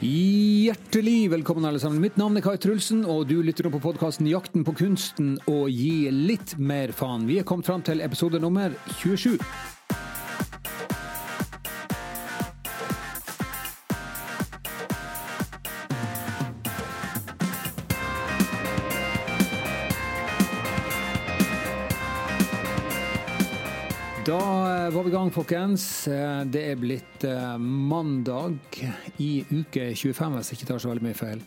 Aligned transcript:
Hjertelig 0.00 1.30
velkommen, 1.30 1.64
alle 1.64 1.80
sammen. 1.80 2.02
Mitt 2.04 2.18
navn 2.20 2.36
er 2.36 2.42
Kai 2.44 2.58
Trulsen, 2.60 3.06
og 3.08 3.30
du 3.30 3.38
lytter 3.40 3.64
nå 3.64 3.70
på 3.72 3.80
podkasten 3.80 4.28
'Jakten 4.28 4.60
på 4.60 4.74
kunsten' 4.76 5.38
og 5.48 5.70
gi 5.72 6.10
litt 6.12 6.58
mer 6.58 6.92
faen. 6.92 7.24
Vi 7.24 7.38
er 7.40 7.48
kommet 7.48 7.64
fram 7.64 7.80
til 7.80 8.04
episode 8.04 8.36
nummer 8.38 8.76
27. 9.00 9.40
var 24.96 25.04
vi 25.04 25.10
i 25.10 25.12
gang, 25.12 25.30
folkens. 25.30 26.08
Eh, 26.08 26.44
Det 26.48 26.60
er 26.70 26.76
blitt 26.80 27.24
eh, 27.28 27.56
mandag 27.60 28.56
i 29.20 29.44
uke 29.44 29.90
25, 29.92 30.36
hvis 30.38 30.50
jeg 30.50 30.56
ikke 30.56 30.68
tar 30.70 30.80
så 30.80 30.88
veldig 30.88 31.04
mye 31.04 31.18
feil. 31.18 31.42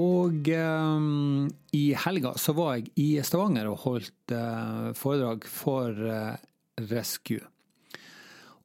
Og 0.00 0.48
um, 0.48 1.50
i 1.76 1.90
helga 2.06 2.32
så 2.40 2.54
var 2.56 2.78
jeg 2.78 2.88
i 2.96 3.08
Stavanger 3.26 3.68
og 3.68 3.82
holdt 3.82 4.32
uh, 4.32 4.94
foredrag 4.96 5.44
for 5.44 5.92
uh, 5.92 6.38
Rescue. 6.88 7.42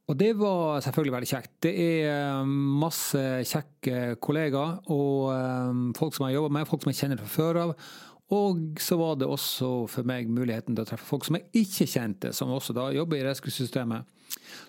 Og 0.08 0.16
det 0.22 0.32
var 0.40 0.86
selvfølgelig 0.86 1.16
veldig 1.18 1.32
kjekt. 1.34 1.54
Det 1.66 1.74
er 1.76 2.46
masse 2.86 3.24
kjekke 3.50 4.20
kollegaer 4.24 4.78
og 4.96 5.34
um, 5.34 5.88
folk 5.98 6.16
som 6.16 6.30
jeg 6.30 6.38
jobber 6.38 6.56
med, 6.56 6.70
folk 6.70 6.86
som 6.86 6.94
jeg 6.94 7.02
kjenner 7.02 7.20
fra 7.26 7.34
før 7.36 7.64
av. 7.66 7.76
Og 8.34 8.80
så 8.82 8.98
var 8.98 9.20
det 9.22 9.28
også 9.30 9.86
for 9.92 10.08
meg 10.08 10.32
muligheten 10.34 10.74
til 10.74 10.82
å 10.82 10.90
treffe 10.90 11.06
folk 11.06 11.28
som 11.28 11.38
jeg 11.38 11.66
ikke 11.66 11.86
kjente, 11.92 12.32
som 12.34 12.54
også 12.54 12.74
da 12.74 12.88
jobber 12.96 13.20
i 13.20 13.26
rescue-systemet. 13.28 14.08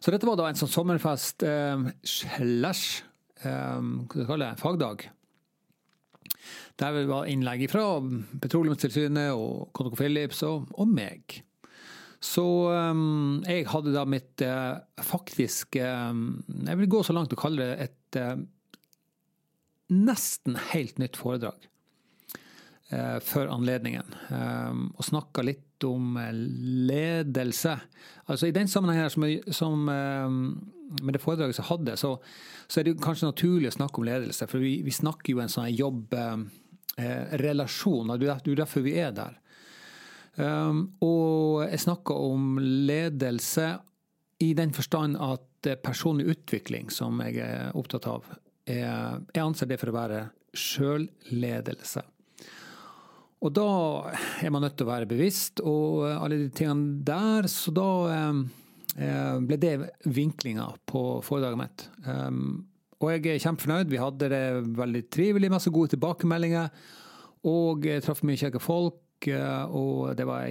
Så 0.01 0.13
dette 0.13 0.29
var 0.29 0.37
da 0.37 0.51
en 0.51 0.59
sånn 0.59 0.73
sommerfest 0.73 1.45
eh, 1.47 1.87
slash 2.05 3.01
eh, 3.41 3.81
hva 3.81 4.11
skal 4.13 4.29
kalle 4.29 4.51
det, 4.51 4.61
fagdag. 4.61 5.07
Der 6.77 6.99
var 7.09 7.31
innlegg 7.33 7.65
fra 7.73 7.87
Petroleumstilsynet 8.43 9.33
og 9.33 9.71
ConocoPhillips 9.77 10.43
og, 10.45 10.69
og 10.77 10.91
meg. 10.93 11.41
Så 12.21 12.45
um, 12.45 13.41
jeg 13.47 13.65
hadde 13.71 13.95
da 13.95 14.03
mitt 14.09 14.41
uh, 14.43 14.81
faktisk 15.05 15.77
um, 15.77 16.41
Jeg 16.49 16.81
vil 16.81 16.89
gå 16.91 17.03
så 17.05 17.13
langt 17.13 17.35
å 17.37 17.39
kalle 17.39 17.61
det 17.61 17.87
et 17.87 18.19
uh, 18.25 18.41
nesten 19.93 20.57
helt 20.73 20.97
nytt 20.99 21.19
foredrag 21.21 21.69
uh, 22.93 23.19
før 23.25 23.47
anledningen. 23.55 24.07
Um, 24.31 24.95
og 24.97 25.05
snakka 25.07 25.43
litt 25.47 25.63
om 25.85 26.19
ledelse. 26.89 27.75
Altså 28.27 28.47
I 28.49 28.57
den 28.57 28.69
sammenhengen 28.69 29.05
her 29.05 29.11
som, 29.13 29.25
som 29.53 29.85
med 29.87 31.13
det 31.13 31.21
foredraget 31.21 31.59
jeg 31.61 31.69
hadde, 31.69 31.97
så, 32.01 32.17
så, 32.65 32.81
er 32.81 32.85
det 32.87 33.03
kanskje 33.05 33.29
naturlig 33.29 33.69
å 33.69 33.77
snakke 33.77 34.01
om 34.01 34.09
ledelse. 34.09 34.49
For 34.49 34.59
vi, 34.63 34.83
vi 34.87 34.93
snakker 34.95 35.33
jo 35.35 35.41
en 35.43 35.53
sånn 35.53 35.77
jobbrelasjon, 35.77 38.09
og 38.09 38.17
det 38.23 38.29
er 38.33 38.61
derfor 38.63 38.81
vi 38.87 38.95
er 39.03 39.13
der. 39.17 39.35
Um, 40.37 40.79
og 41.05 41.65
jeg 41.65 41.81
snakka 41.85 42.13
om 42.33 42.43
ledelse 42.61 43.67
i 44.45 44.55
den 44.57 44.73
forstand 44.77 45.17
at 45.21 45.43
personlig 45.83 46.27
utvikling, 46.35 46.91
som 46.93 47.21
jeg 47.25 47.41
er 47.43 47.73
opptatt 47.77 48.07
av, 48.11 48.23
er, 48.67 49.23
jeg 49.33 49.43
anser 49.43 49.67
det 49.71 49.79
for 49.81 49.91
å 49.91 49.97
være 49.97 50.21
sjølledelse. 50.57 52.03
Og 53.45 53.53
da 53.53 53.67
er 54.41 54.53
man 54.53 54.65
nødt 54.65 54.79
til 54.79 54.87
å 54.87 54.93
være 54.93 55.09
bevisst, 55.11 55.61
og 55.61 56.07
alle 56.09 56.39
de 56.41 56.53
tingene 56.57 57.03
der. 57.07 57.49
Så 57.53 57.73
da 57.77 57.89
eh, 58.97 59.37
ble 59.45 59.59
det 59.61 59.75
vinklinga 60.09 60.71
på 60.89 61.05
foredraget 61.27 61.61
mitt. 61.61 61.89
Um, 62.07 62.65
og 62.97 63.13
jeg 63.13 63.27
er 63.35 63.43
kjempefornøyd. 63.45 63.91
Vi 63.93 64.01
hadde 64.01 64.31
det 64.33 64.45
veldig 64.79 65.03
trivelig, 65.13 65.53
masse 65.53 65.73
gode 65.73 65.93
tilbakemeldinger. 65.93 66.71
Og 67.47 67.85
jeg 67.85 68.05
traff 68.05 68.25
mye 68.25 68.41
kjekke 68.41 68.63
folk. 68.63 69.03
Og 69.27 70.17
det 70.17 70.27
var 70.29 70.49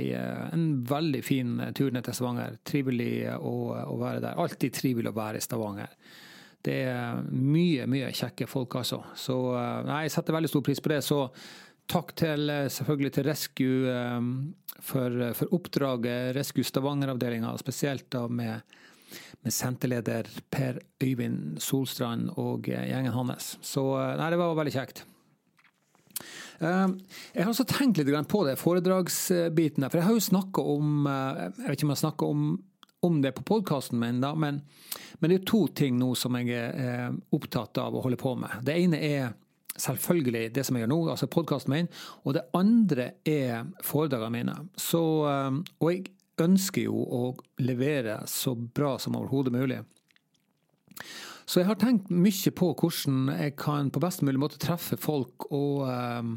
en 0.53 0.67
veldig 0.90 1.23
fin 1.25 1.57
tur 1.78 1.90
ned 1.94 2.06
til 2.06 2.17
Stavanger. 2.17 2.59
Trivelig 2.66 3.25
å, 3.34 3.56
å 3.81 3.97
være 3.97 4.22
der. 4.22 4.38
Alltid 4.41 4.78
trivelig 4.78 5.09
å 5.09 5.17
være 5.17 5.41
i 5.41 5.46
Stavanger. 5.46 5.97
Det 6.66 6.79
er 6.90 7.19
mye, 7.29 7.85
mye 7.90 8.13
kjekke 8.16 8.47
folk, 8.50 8.78
altså. 8.79 9.03
Så 9.17 9.35
nei, 9.85 10.06
jeg 10.06 10.16
setter 10.16 10.38
veldig 10.38 10.50
stor 10.50 10.63
pris 10.66 10.81
på 10.81 10.94
det. 10.94 11.02
Så 11.06 11.19
takk 11.91 12.13
til, 12.18 12.51
selvfølgelig 12.73 13.12
til 13.16 13.28
Rescue 13.29 13.96
for, 14.81 15.18
for 15.38 15.56
oppdraget. 15.56 16.35
Rescue 16.35 16.66
Stavanger-avdelinga, 16.68 17.53
spesielt 17.62 18.07
da 18.13 18.25
med, 18.28 18.78
med 19.46 19.53
senterleder 19.53 20.29
Per 20.51 20.79
Øyvind 21.03 21.59
Solstrand 21.63 22.31
og 22.41 22.69
gjengen 22.69 23.13
hans. 23.16 23.56
Så 23.66 23.85
nei, 24.19 24.31
det 24.34 24.41
var 24.41 24.57
veldig 24.57 24.75
kjekt. 24.75 25.06
Jeg 26.59 27.44
har 27.44 27.51
også 27.51 27.66
tenkt 27.68 28.00
litt 28.00 28.29
på 28.31 28.44
det, 28.47 28.56
foredragsbiten 28.59 29.84
der. 29.84 29.91
For 29.91 30.00
jeg 30.00 30.07
har 30.07 30.16
jo 30.16 30.23
snakka 30.23 30.63
om 30.75 31.09
Jeg 31.09 31.66
vet 31.66 31.78
ikke 31.78 31.88
om 31.90 31.96
jeg 31.96 32.03
snakka 32.03 32.29
om, 32.31 32.46
om, 33.03 33.22
det 33.22 33.34
på 33.35 33.44
podkasten 33.44 34.00
min, 34.00 34.22
da, 34.23 34.31
men, 34.35 34.62
men, 35.19 35.29
det 35.29 35.41
er 35.41 35.50
to 35.50 35.66
ting 35.67 36.00
nå 36.00 36.13
som 36.16 36.38
jeg 36.40 36.56
er 36.56 37.17
opptatt 37.35 37.78
av 37.81 37.96
å 37.96 38.06
holde 38.06 38.19
på 38.22 38.35
med. 38.40 38.62
Det 38.66 38.78
ene 38.85 39.02
er 39.03 39.34
selvfølgelig 39.75 40.50
det 40.56 40.63
som 40.66 40.78
jeg 40.78 40.86
gjør 40.86 40.91
nå, 40.94 41.00
altså 41.13 41.30
podkasten 41.31 41.74
min. 41.74 41.90
Og 42.24 42.38
det 42.38 42.46
andre 42.58 43.09
er 43.28 43.66
foredragene 43.84 44.34
mine. 44.38 44.56
Så, 44.80 45.02
og 45.25 45.91
jeg 45.91 46.06
ønsker 46.41 46.88
jo 46.88 47.03
å 47.03 47.24
levere 47.63 48.22
så 48.30 48.56
bra 48.56 48.96
som 49.02 49.18
overhodet 49.19 49.56
mulig. 49.56 49.81
Så 51.46 51.62
jeg 51.62 51.69
har 51.69 51.78
tenkt 51.78 52.09
mye 52.09 52.52
på 52.58 52.72
hvordan 52.74 53.30
jeg 53.38 53.56
kan 53.62 53.91
på 53.94 54.02
best 54.02 54.24
mulig 54.25 54.41
måte 54.41 54.59
treffe 54.62 54.97
folk 54.97 55.47
og, 55.52 55.85
um, 55.85 56.31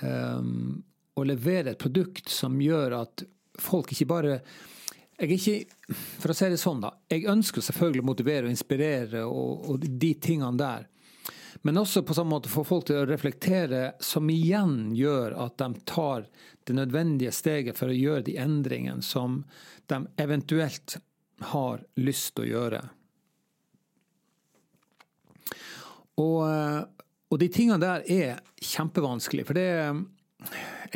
um, 0.00 0.78
og 1.16 1.28
levere 1.28 1.74
et 1.74 1.82
produkt 1.82 2.32
som 2.32 2.56
gjør 2.62 2.96
at 3.02 3.26
folk 3.60 3.92
ikke 3.92 4.08
bare 4.08 4.38
jeg 5.16 5.30
er 5.30 5.32
ikke, 5.32 5.94
For 6.20 6.32
å 6.32 6.34
si 6.36 6.48
det 6.52 6.58
sånn, 6.60 6.82
da. 6.82 6.90
Jeg 7.08 7.24
ønsker 7.32 7.64
selvfølgelig 7.64 8.02
å 8.02 8.08
motivere 8.10 8.44
og 8.44 8.52
inspirere 8.52 9.22
og, 9.24 9.62
og 9.72 9.86
de 9.86 10.10
tingene 10.20 10.60
der. 10.60 10.82
Men 11.66 11.80
også 11.80 12.04
på 12.06 12.14
samme 12.14 12.30
måte 12.30 12.50
få 12.50 12.62
folk 12.62 12.84
til 12.86 13.00
å 13.00 13.06
reflektere, 13.10 13.96
som 13.98 14.28
igjen 14.30 14.92
gjør 14.94 15.32
at 15.48 15.56
de 15.58 15.80
tar 15.88 16.28
det 16.62 16.76
nødvendige 16.78 17.32
steget 17.34 17.74
for 17.78 17.90
å 17.90 17.96
gjøre 17.96 18.22
de 18.28 18.36
endringene 18.38 19.02
som 19.02 19.40
de 19.90 19.98
eventuelt 20.22 20.94
har 21.50 21.82
lyst 21.98 22.36
til 22.36 22.44
å 22.44 22.50
gjøre. 22.52 22.82
Og, 26.22 26.38
og, 26.46 27.36
de 27.42 27.50
tingene 27.52 27.82
der 27.82 28.06
er 28.14 28.38
kjempevanskelig. 28.62 29.48
For 29.50 29.58
det 29.58 29.66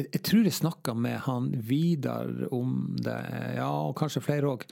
jeg, 0.01 0.09
jeg 0.15 0.23
tror 0.27 0.47
jeg 0.49 0.57
snakka 0.57 0.95
med 0.97 1.19
han 1.27 1.49
Vidar 1.67 2.31
om 2.55 2.97
det, 2.99 3.17
ja, 3.57 3.69
og 3.69 3.95
kanskje 4.01 4.23
flere 4.25 4.51
òg. 4.51 4.65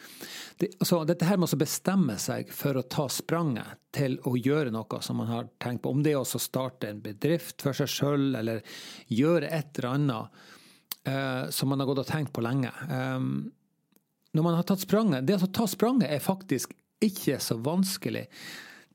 Det, 0.59 0.73
altså, 0.81 1.03
dette 1.09 1.29
her 1.29 1.39
med 1.41 1.53
å 1.53 1.61
bestemme 1.61 2.17
seg 2.21 2.53
for 2.55 2.79
å 2.79 2.87
ta 2.89 3.07
spranget 3.13 3.79
til 3.95 4.19
å 4.29 4.35
gjøre 4.39 4.73
noe 4.75 5.03
som 5.05 5.21
man 5.21 5.31
har 5.31 5.51
tenkt 5.63 5.85
på. 5.85 5.93
Om 5.93 6.03
det 6.07 6.15
er 6.15 6.23
å 6.23 6.43
starte 6.43 6.91
en 6.91 7.03
bedrift 7.05 7.63
for 7.65 7.77
seg 7.77 7.93
sjøl, 7.93 8.31
eller 8.41 8.65
gjøre 9.13 9.53
et 9.53 9.79
eller 9.79 9.91
annet 9.93 10.43
uh, 11.09 11.45
som 11.55 11.71
man 11.71 11.83
har 11.83 11.91
gått 11.91 12.05
og 12.05 12.11
tenkt 12.11 12.35
på 12.37 12.45
lenge. 12.45 12.73
Um, 12.89 13.49
når 14.37 14.45
man 14.45 14.59
har 14.59 14.67
tatt 14.69 14.83
spranget 14.85 15.25
Det 15.27 15.39
å 15.39 15.49
ta 15.51 15.65
spranget 15.71 16.11
er 16.13 16.21
faktisk 16.23 16.75
ikke 17.03 17.39
så 17.43 17.57
vanskelig. 17.63 18.27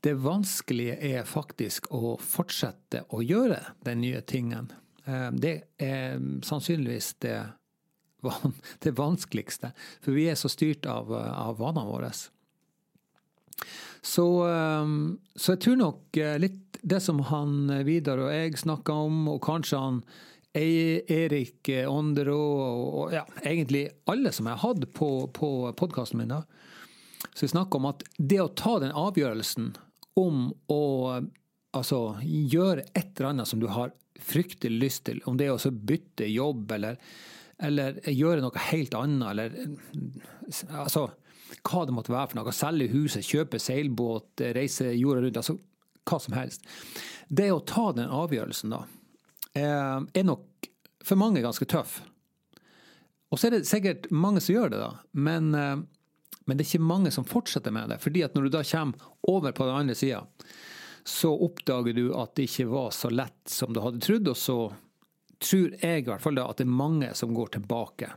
Det 0.04 0.12
vanskelige 0.20 0.98
er 1.00 1.24
faktisk 1.24 1.88
å 1.96 2.18
fortsette 2.20 3.06
å 3.16 3.22
gjøre 3.24 3.62
den 3.86 4.02
nye 4.04 4.20
tingen. 4.20 4.68
Det 5.04 5.54
er 5.84 6.22
sannsynligvis 6.46 7.10
det, 7.20 7.36
det 8.84 8.94
vanskeligste, 8.96 9.74
for 10.00 10.16
vi 10.16 10.30
er 10.32 10.38
så 10.40 10.48
styrt 10.48 10.88
av, 10.88 11.12
av 11.12 11.58
vanene 11.60 11.90
våre. 11.90 12.08
Så, 12.14 14.24
så, 15.36 15.52
jeg 15.52 15.60
tror 15.64 15.76
nok 15.80 16.20
litt 16.40 16.80
det 16.80 17.00
som 17.04 17.20
han 17.28 17.68
Vidar 17.84 18.22
og 18.24 18.32
jeg 18.32 18.56
snakka 18.60 18.96
om, 19.06 19.26
og 19.32 19.42
kanskje 19.44 19.80
han 19.80 20.00
Erik 20.54 21.68
Ånderå 21.88 22.42
og 23.02 23.14
ja, 23.14 23.24
egentlig 23.42 23.88
alle 24.10 24.30
som 24.32 24.46
jeg 24.46 24.60
har 24.60 24.74
hatt 24.74 24.86
på, 24.94 25.08
på 25.34 25.50
podkasten 25.76 26.20
min, 26.20 26.30
da, 26.30 26.44
så 27.34 27.46
vi 27.46 27.54
snakker 27.54 27.80
om 27.80 27.90
at 27.90 28.04
det 28.18 28.38
å 28.42 28.52
ta 28.54 28.78
den 28.82 28.94
avgjørelsen 28.94 29.72
om 30.20 30.46
å 30.70 30.84
altså, 31.74 32.00
gjøre 32.22 32.86
et 32.92 33.16
eller 33.16 33.32
annet 33.32 33.50
som 33.50 33.62
du 33.62 33.66
har 33.72 33.94
fryktelig 34.20 34.80
lyst 34.80 35.04
til, 35.08 35.20
om 35.26 35.38
det 35.38 35.48
er 35.48 35.56
å 35.56 35.74
bytte 35.74 36.28
jobb 36.30 36.72
eller, 36.76 36.98
eller, 37.58 38.00
gjøre 38.08 38.44
noe 38.44 38.66
helt 38.70 38.94
annet, 38.98 39.28
eller 39.30 40.74
altså, 40.84 41.08
hva 41.64 41.84
det 41.86 41.94
måtte 41.96 42.14
være 42.14 42.30
for 42.30 42.40
noe, 42.40 42.54
selge 42.54 42.90
huset, 42.94 43.26
kjøpe 43.26 43.60
seilbåt, 43.62 44.44
reise 44.56 44.92
jorda 44.94 45.24
rundt, 45.24 45.40
altså 45.42 45.58
hva 46.04 46.20
som 46.20 46.36
helst. 46.36 46.66
Det 47.28 47.50
å 47.52 47.62
ta 47.66 47.90
den 47.96 48.12
avgjørelsen, 48.12 48.74
da, 48.74 48.84
er 49.54 50.26
nok 50.26 50.68
for 51.04 51.20
mange 51.20 51.42
ganske 51.44 51.66
tøff. 51.68 52.00
Og 53.32 53.40
så 53.40 53.48
er 53.48 53.56
det 53.56 53.66
sikkert 53.68 54.10
mange 54.14 54.42
som 54.44 54.54
gjør 54.54 54.72
det, 54.74 54.80
da, 54.82 54.92
men, 55.16 55.50
men 55.54 56.54
det 56.54 56.64
er 56.64 56.68
ikke 56.68 56.86
mange 56.86 57.12
som 57.14 57.26
fortsetter 57.26 57.74
med 57.74 57.90
det. 57.90 57.98
fordi 58.02 58.22
at 58.26 58.36
når 58.36 58.46
du 58.46 58.54
da 58.54 58.62
kommer 58.68 59.10
over 59.30 59.52
på 59.52 59.66
den 59.66 59.80
andre 59.82 59.96
sida, 59.98 60.22
så 61.04 61.30
oppdager 61.46 61.92
du 61.92 62.06
at 62.16 62.34
det 62.36 62.48
ikke 62.48 62.70
var 62.72 62.92
så 62.96 63.10
lett 63.12 63.50
som 63.50 63.72
du 63.74 63.82
hadde 63.84 64.00
trodd, 64.00 64.28
og 64.32 64.36
så 64.40 64.58
tror 65.44 65.74
jeg 65.80 66.04
i 66.04 66.06
hvert 66.06 66.22
fall 66.22 66.38
da 66.38 66.46
at 66.48 66.60
det 66.60 66.64
er 66.64 66.78
mange 66.78 67.10
som 67.18 67.34
går 67.36 67.50
tilbake 67.58 68.08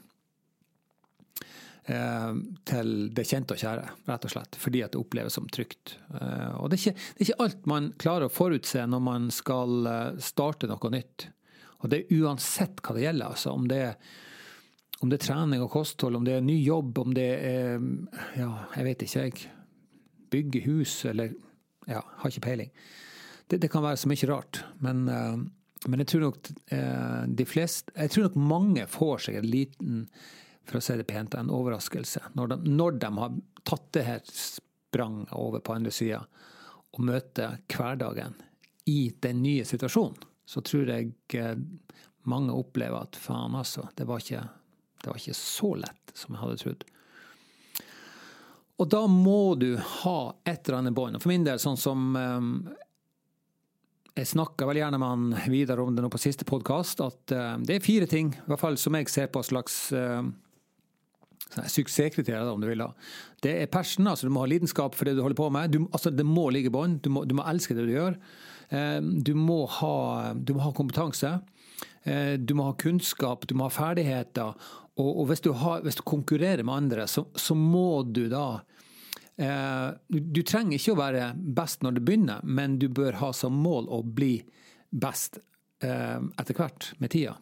eh, 1.91 2.37
til 2.69 2.93
det 3.15 3.25
kjente 3.27 3.57
og 3.57 3.63
kjære, 3.63 3.89
rett 4.07 4.27
og 4.29 4.33
slett. 4.33 4.59
Fordi 4.61 4.83
at 4.85 4.93
det 4.95 5.01
oppleves 5.01 5.35
som 5.35 5.49
trygt. 5.51 5.97
Eh, 6.15 6.53
og 6.61 6.71
det 6.71 6.79
er, 6.79 6.83
ikke, 6.83 7.09
det 7.17 7.19
er 7.19 7.27
ikke 7.27 7.43
alt 7.47 7.67
man 7.73 7.89
klarer 7.99 8.29
å 8.29 8.33
forutse 8.33 8.85
når 8.87 9.03
man 9.03 9.27
skal 9.35 9.91
eh, 9.91 10.21
starte 10.23 10.69
noe 10.71 10.93
nytt. 10.93 11.27
Og 11.81 11.91
det 11.91 11.99
er 11.99 12.23
uansett 12.23 12.79
hva 12.81 12.95
det 12.95 13.03
gjelder. 13.03 13.35
altså 13.35 13.53
om 13.53 13.67
det 13.69 13.81
er 13.89 13.99
om 14.97 15.11
det 15.11 15.19
er 15.19 15.27
trening 15.27 15.61
og 15.61 15.69
kosthold, 15.69 16.15
om 16.17 16.23
det 16.25 16.39
er 16.39 16.41
ny 16.41 16.55
jobb, 16.63 16.95
om 16.97 17.11
det 17.13 17.27
er 17.37 17.75
Ja, 18.33 18.47
jeg 18.73 18.85
vet 18.87 19.03
ikke, 19.05 19.25
jeg. 19.27 19.51
Bygge 20.33 20.61
hus, 20.65 20.93
eller 21.05 21.35
Ja, 21.87 22.03
har 22.05 22.31
ikke 22.31 22.45
peiling. 22.47 22.71
Det, 23.47 23.61
det 23.63 23.69
kan 23.71 23.85
være 23.85 23.99
så 23.99 24.09
mye 24.11 24.29
rart. 24.29 24.61
Men, 24.83 25.05
uh, 25.07 25.37
men 25.87 26.03
jeg 26.03 26.11
tror 26.11 26.25
nok 26.27 26.51
uh, 26.73 27.23
de 27.27 27.45
fleste 27.47 27.93
Jeg 27.95 28.11
tror 28.13 28.27
nok 28.27 28.39
mange 28.51 28.87
får 28.91 29.27
seg 29.27 29.39
en 29.39 29.49
liten, 29.49 30.01
for 30.67 30.79
å 30.79 30.83
si 30.83 30.97
det 30.99 31.07
pent, 31.07 31.37
en 31.39 31.53
overraskelse 31.53 32.33
når 32.35 32.51
de, 32.51 32.57
når 32.75 32.99
de 32.99 33.11
har 33.21 33.37
tatt 33.67 33.87
det 33.95 34.03
her 34.03 34.23
spranget 34.27 35.31
over 35.35 35.63
på 35.63 35.77
andre 35.77 35.93
sida 35.95 36.25
og 36.97 37.03
møter 37.07 37.59
hverdagen 37.71 38.35
i 38.87 39.13
den 39.23 39.41
nye 39.43 39.65
situasjonen. 39.67 40.17
Så 40.47 40.63
tror 40.63 40.91
jeg 40.91 41.11
uh, 41.39 41.55
mange 42.27 42.55
opplever 42.55 43.07
at 43.07 43.15
faen, 43.19 43.55
altså, 43.55 43.87
det 43.95 44.07
var 44.07 44.23
ikke 44.23 44.43
det 45.03 45.11
var 45.11 45.19
ikke 45.19 45.37
så 45.37 45.73
lett 45.77 46.13
som 46.17 46.33
jeg 46.33 46.41
hadde 46.41 46.61
trodd. 46.61 46.85
Og 48.77 48.89
da 48.93 49.03
må 49.09 49.55
du 49.57 49.71
ha 49.77 50.19
et 50.45 50.67
eller 50.67 50.81
annet 50.81 50.97
bånd. 50.97 51.17
For 51.21 51.31
min 51.31 51.45
del, 51.45 51.61
sånn 51.61 51.79
som 51.81 52.11
um, 52.13 52.49
Jeg 54.17 54.29
snakka 54.33 54.67
vel 54.69 54.81
gjerne 54.83 54.99
med 55.01 55.13
han 55.13 55.53
Vidar 55.53 55.81
om 55.81 55.95
det 55.95 56.05
nå 56.05 56.11
på 56.13 56.21
siste 56.21 56.45
podkast, 56.47 57.01
at 57.01 57.33
uh, 57.33 57.55
det 57.57 57.77
er 57.77 57.85
fire 57.85 58.09
ting, 58.09 58.33
i 58.35 58.51
hvert 58.51 58.61
fall 58.61 58.77
som 58.81 58.97
jeg 58.97 59.09
ser 59.13 59.31
på 59.33 59.41
slags 59.45 59.79
uh, 59.97 60.21
suksesskriterier, 61.57 62.45
om 62.51 62.61
du 62.61 62.69
vil. 62.69 62.85
da. 62.85 62.91
Det 63.41 63.55
er 63.63 63.73
passion, 63.73 64.09
altså 64.09 64.29
du 64.29 64.35
må 64.35 64.45
ha 64.45 64.51
lidenskap 64.51 64.97
for 64.97 65.09
det 65.09 65.17
du 65.17 65.23
holder 65.25 65.41
på 65.41 65.49
med. 65.53 65.73
Du, 65.73 65.87
altså 65.89 66.13
Det 66.13 66.25
må 66.27 66.49
ligge 66.53 66.69
i 66.69 66.77
bånn. 66.77 66.99
Du, 67.01 67.09
du, 67.25 67.37
må 67.37 67.45
elske 67.49 67.77
det 67.77 67.87
du 67.89 67.95
gjør. 67.95 68.19
Uh, 68.69 69.01
du, 69.01 69.33
må 69.33 69.63
ha, 69.79 69.95
du 70.37 70.53
må 70.53 70.67
ha 70.67 70.73
kompetanse. 70.77 71.39
Du 72.07 72.53
må 72.55 72.69
ha 72.69 72.73
kunnskap, 72.79 73.43
du 73.49 73.53
må 73.59 73.65
ha 73.67 73.73
ferdigheter, 73.73 74.53
og, 74.97 75.09
og 75.21 75.27
hvis, 75.29 75.43
du 75.45 75.51
har, 75.53 75.83
hvis, 75.85 75.99
du 75.99 76.03
konkurrerer 76.07 76.65
med 76.65 76.73
andre, 76.73 77.07
så, 77.09 77.27
så 77.37 77.55
må 77.57 78.01
du 78.03 78.25
da 78.31 78.61
eh, 79.37 79.89
Du 80.09 80.41
trenger 80.41 80.77
ikke 80.77 80.95
å 80.95 81.01
være 81.01 81.31
best 81.37 81.85
når 81.85 81.97
du 81.97 82.05
begynner, 82.07 82.41
men 82.43 82.79
du 82.81 82.87
bør 82.89 83.19
ha 83.21 83.33
som 83.35 83.57
mål 83.61 83.91
å 83.93 84.01
bli 84.01 84.39
best 84.89 85.37
eh, 85.85 86.17
etter 86.17 86.57
hvert, 86.57 86.91
med 86.97 87.13
tida. 87.13 87.37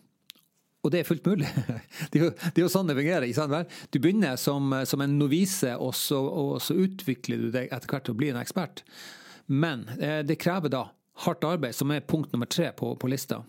Og 0.86 0.92
det 0.94 1.02
er 1.02 1.08
fullt 1.08 1.26
mulig. 1.26 1.48
Det 2.12 2.20
er 2.20 2.28
jo, 2.28 2.34
det 2.36 2.60
er 2.60 2.62
jo 2.62 2.70
sånn 2.72 2.92
det 2.92 2.94
fungerer. 3.00 3.26
ikke 3.26 3.42
sant? 3.42 3.72
Du 3.90 3.98
begynner 4.04 4.36
som, 4.38 4.70
som 4.86 5.02
en 5.02 5.16
novise, 5.18 5.72
og 5.82 5.96
så, 5.98 6.20
og 6.22 6.60
så, 6.62 6.76
utvikler 6.78 7.42
du 7.42 7.48
deg 7.56 7.72
etter 7.74 7.90
hvert 7.90 8.06
til 8.06 8.14
å 8.14 8.20
bli 8.20 8.30
en 8.30 8.40
ekspert. 8.40 8.84
Men 9.48 9.88
eh, 9.98 10.22
det 10.28 10.38
krever 10.44 10.72
da 10.76 10.86
hardt 11.26 11.48
arbeid, 11.48 11.74
som 11.74 11.94
er 11.96 12.06
punkt 12.06 12.36
nummer 12.36 12.50
tre 12.52 12.70
på, 12.78 12.94
på 13.00 13.10
lista. 13.10 13.42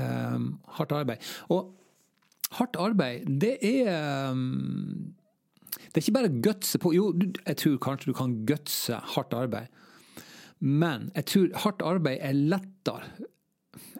Um, 0.00 0.60
hardt 0.78 0.92
arbeid. 0.92 1.20
Og 1.52 1.74
hardt 2.56 2.78
arbeid, 2.80 3.26
det 3.40 3.58
er 3.60 4.30
um, 4.32 5.14
Det 5.92 6.00
er 6.00 6.04
ikke 6.06 6.16
bare 6.16 6.40
gutse 6.44 6.78
på 6.80 6.94
Jo, 6.96 7.10
jeg 7.46 7.56
tror 7.60 7.76
kanskje 7.84 8.12
du 8.12 8.16
kan 8.16 8.38
gutse 8.48 8.96
hardt 9.14 9.36
arbeid. 9.36 9.68
Men 10.60 11.10
jeg 11.14 11.26
tror 11.28 11.58
hardt 11.64 11.82
arbeid 11.84 12.18
er 12.20 12.32
lettere 12.32 13.28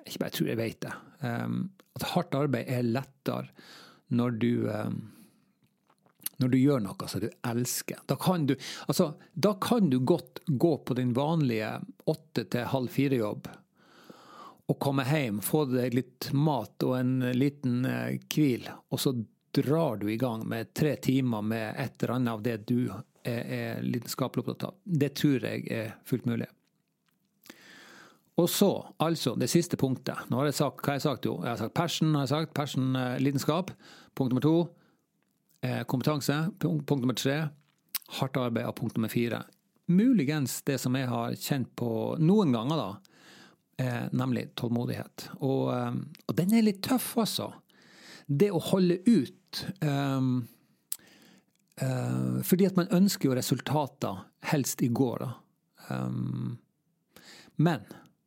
Ikke 0.07 0.19
bare 0.19 0.31
jeg 0.31 0.39
tror, 0.39 0.47
jeg 0.47 0.61
vet 0.63 0.83
det. 0.83 0.93
Um, 1.23 1.71
at 1.95 2.09
hardt 2.15 2.35
arbeid 2.35 2.65
er 2.69 2.89
lettere 2.89 3.49
når 4.09 4.31
du 4.41 4.53
når 6.43 6.51
du 6.51 6.59
gjør 6.59 6.81
noe 6.83 7.07
som 7.07 7.21
du 7.23 7.29
elsker. 7.47 8.01
Da 8.11 8.17
kan 8.19 8.49
du, 8.49 8.57
altså, 8.91 9.13
da 9.35 9.53
kan 9.63 9.91
du 9.93 10.01
godt 10.03 10.41
gå 10.47 10.73
på 10.83 10.97
din 10.99 11.13
vanlige 11.15 11.77
åtte 12.11 12.49
til 12.51 12.67
halv 12.73 12.91
fire-jobb 12.91 13.47
å 14.73 14.79
komme 14.81 15.05
hjem, 15.07 15.43
få 15.45 15.67
deg 15.71 15.95
litt 15.97 16.31
mat 16.33 16.83
og 16.87 16.97
en 16.99 17.15
liten 17.37 17.85
eh, 17.89 18.19
hvil, 18.33 18.69
og 18.89 19.01
så 19.01 19.15
drar 19.53 20.01
du 20.01 20.09
i 20.09 20.17
gang 20.21 20.47
med 20.49 20.73
tre 20.75 20.97
timer 20.97 21.45
med 21.45 21.77
et 21.77 22.01
eller 22.01 22.15
annet 22.17 22.33
av 22.33 22.43
det 22.45 22.57
du 22.71 22.79
er, 22.89 23.05
er 23.29 23.85
lidenskapelig 23.85 24.45
opptatt 24.47 24.71
av. 24.71 24.79
Det 24.85 25.13
tror 25.21 25.45
jeg 25.45 25.67
er 25.69 25.95
fullt 26.09 26.29
mulig. 26.31 26.49
Og 28.41 28.49
så, 28.51 28.71
altså, 28.97 29.35
det 29.37 29.51
siste 29.53 29.77
punktet. 29.77 30.29
Nå 30.31 30.41
har 30.41 30.49
jeg 30.49 30.57
sagt, 30.57 30.81
hva 30.81 30.95
har 30.95 31.01
jeg 31.01 31.05
sagt? 31.05 31.27
Jo, 31.29 31.37
jeg 31.43 31.53
har 31.53 31.61
sagt 31.61 31.75
passion, 31.77 32.15
har 32.17 32.25
jeg 32.25 32.33
sagt. 32.33 32.55
Passion, 32.57 32.97
eh, 32.97 33.19
lidenskap. 33.21 33.71
Punkt 34.17 34.33
nummer 34.33 34.45
to. 34.45 34.69
Eh, 35.63 35.83
kompetanse. 35.85 36.39
Punkt 36.59 36.89
nummer 36.97 37.15
tre. 37.15 37.51
Hardt 38.19 38.37
arbeid. 38.41 38.67
Og 38.67 38.77
punkt 38.81 38.97
nummer 38.97 39.13
fire. 39.13 39.45
Muligens 39.93 40.63
det 40.65 40.81
som 40.81 40.97
jeg 40.97 41.11
har 41.13 41.37
kjent 41.37 41.69
på 41.77 42.17
noen 42.25 42.55
ganger, 42.57 42.81
da 42.81 42.89
eh, 42.97 43.12
nemlig 44.13 44.55
tålmodighet. 44.59 45.29
Og, 45.41 45.73
eh, 45.75 45.95
og, 46.27 46.35
den 46.39 46.55
er 46.55 46.67
litt 46.67 46.83
tøff, 46.85 47.15
altså. 47.23 47.53
Det 48.27 48.53
å 48.55 48.61
holde 48.63 49.01
ut 49.09 49.63
um, 49.83 50.45
uh, 51.83 52.39
Fordi 52.47 52.69
at 52.69 52.79
man 52.79 52.93
ønsker 52.95 53.29
jo 53.29 53.35
resultater 53.37 54.23
helst 54.53 54.85
i 54.87 54.89
går, 54.95 55.25
da. 55.25 55.33
Um, 55.91 56.55
men 57.61 57.83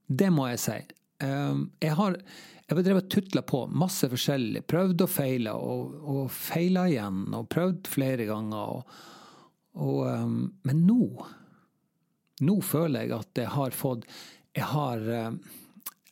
det 0.06 0.28
må 0.36 0.50
jeg 0.52 0.62
si. 0.62 0.76
Um, 1.24 1.70
jeg 1.82 1.96
har 1.98 2.20
jeg 2.66 2.80
har 2.80 2.86
drevet 2.88 3.10
tutla 3.14 3.42
på 3.46 3.60
masse 3.70 4.08
forskjellig. 4.10 4.64
Prøvd 4.66 5.04
og 5.06 5.10
feila, 5.14 5.52
og, 5.54 5.98
og 6.02 6.32
feila 6.34 6.88
igjen. 6.90 7.28
Og 7.38 7.46
prøvd 7.54 7.90
flere 7.94 8.26
ganger. 8.26 8.72
Og, 8.74 8.96
og, 9.86 10.32
men 10.66 10.86
nå 10.88 11.10
Nå 12.44 12.58
føler 12.68 13.06
jeg 13.06 13.14
at 13.16 13.40
jeg 13.40 13.48
har 13.54 13.72
fått 13.72 14.04
jeg 14.56 14.68
har 14.72 15.08
eh, 15.12 15.32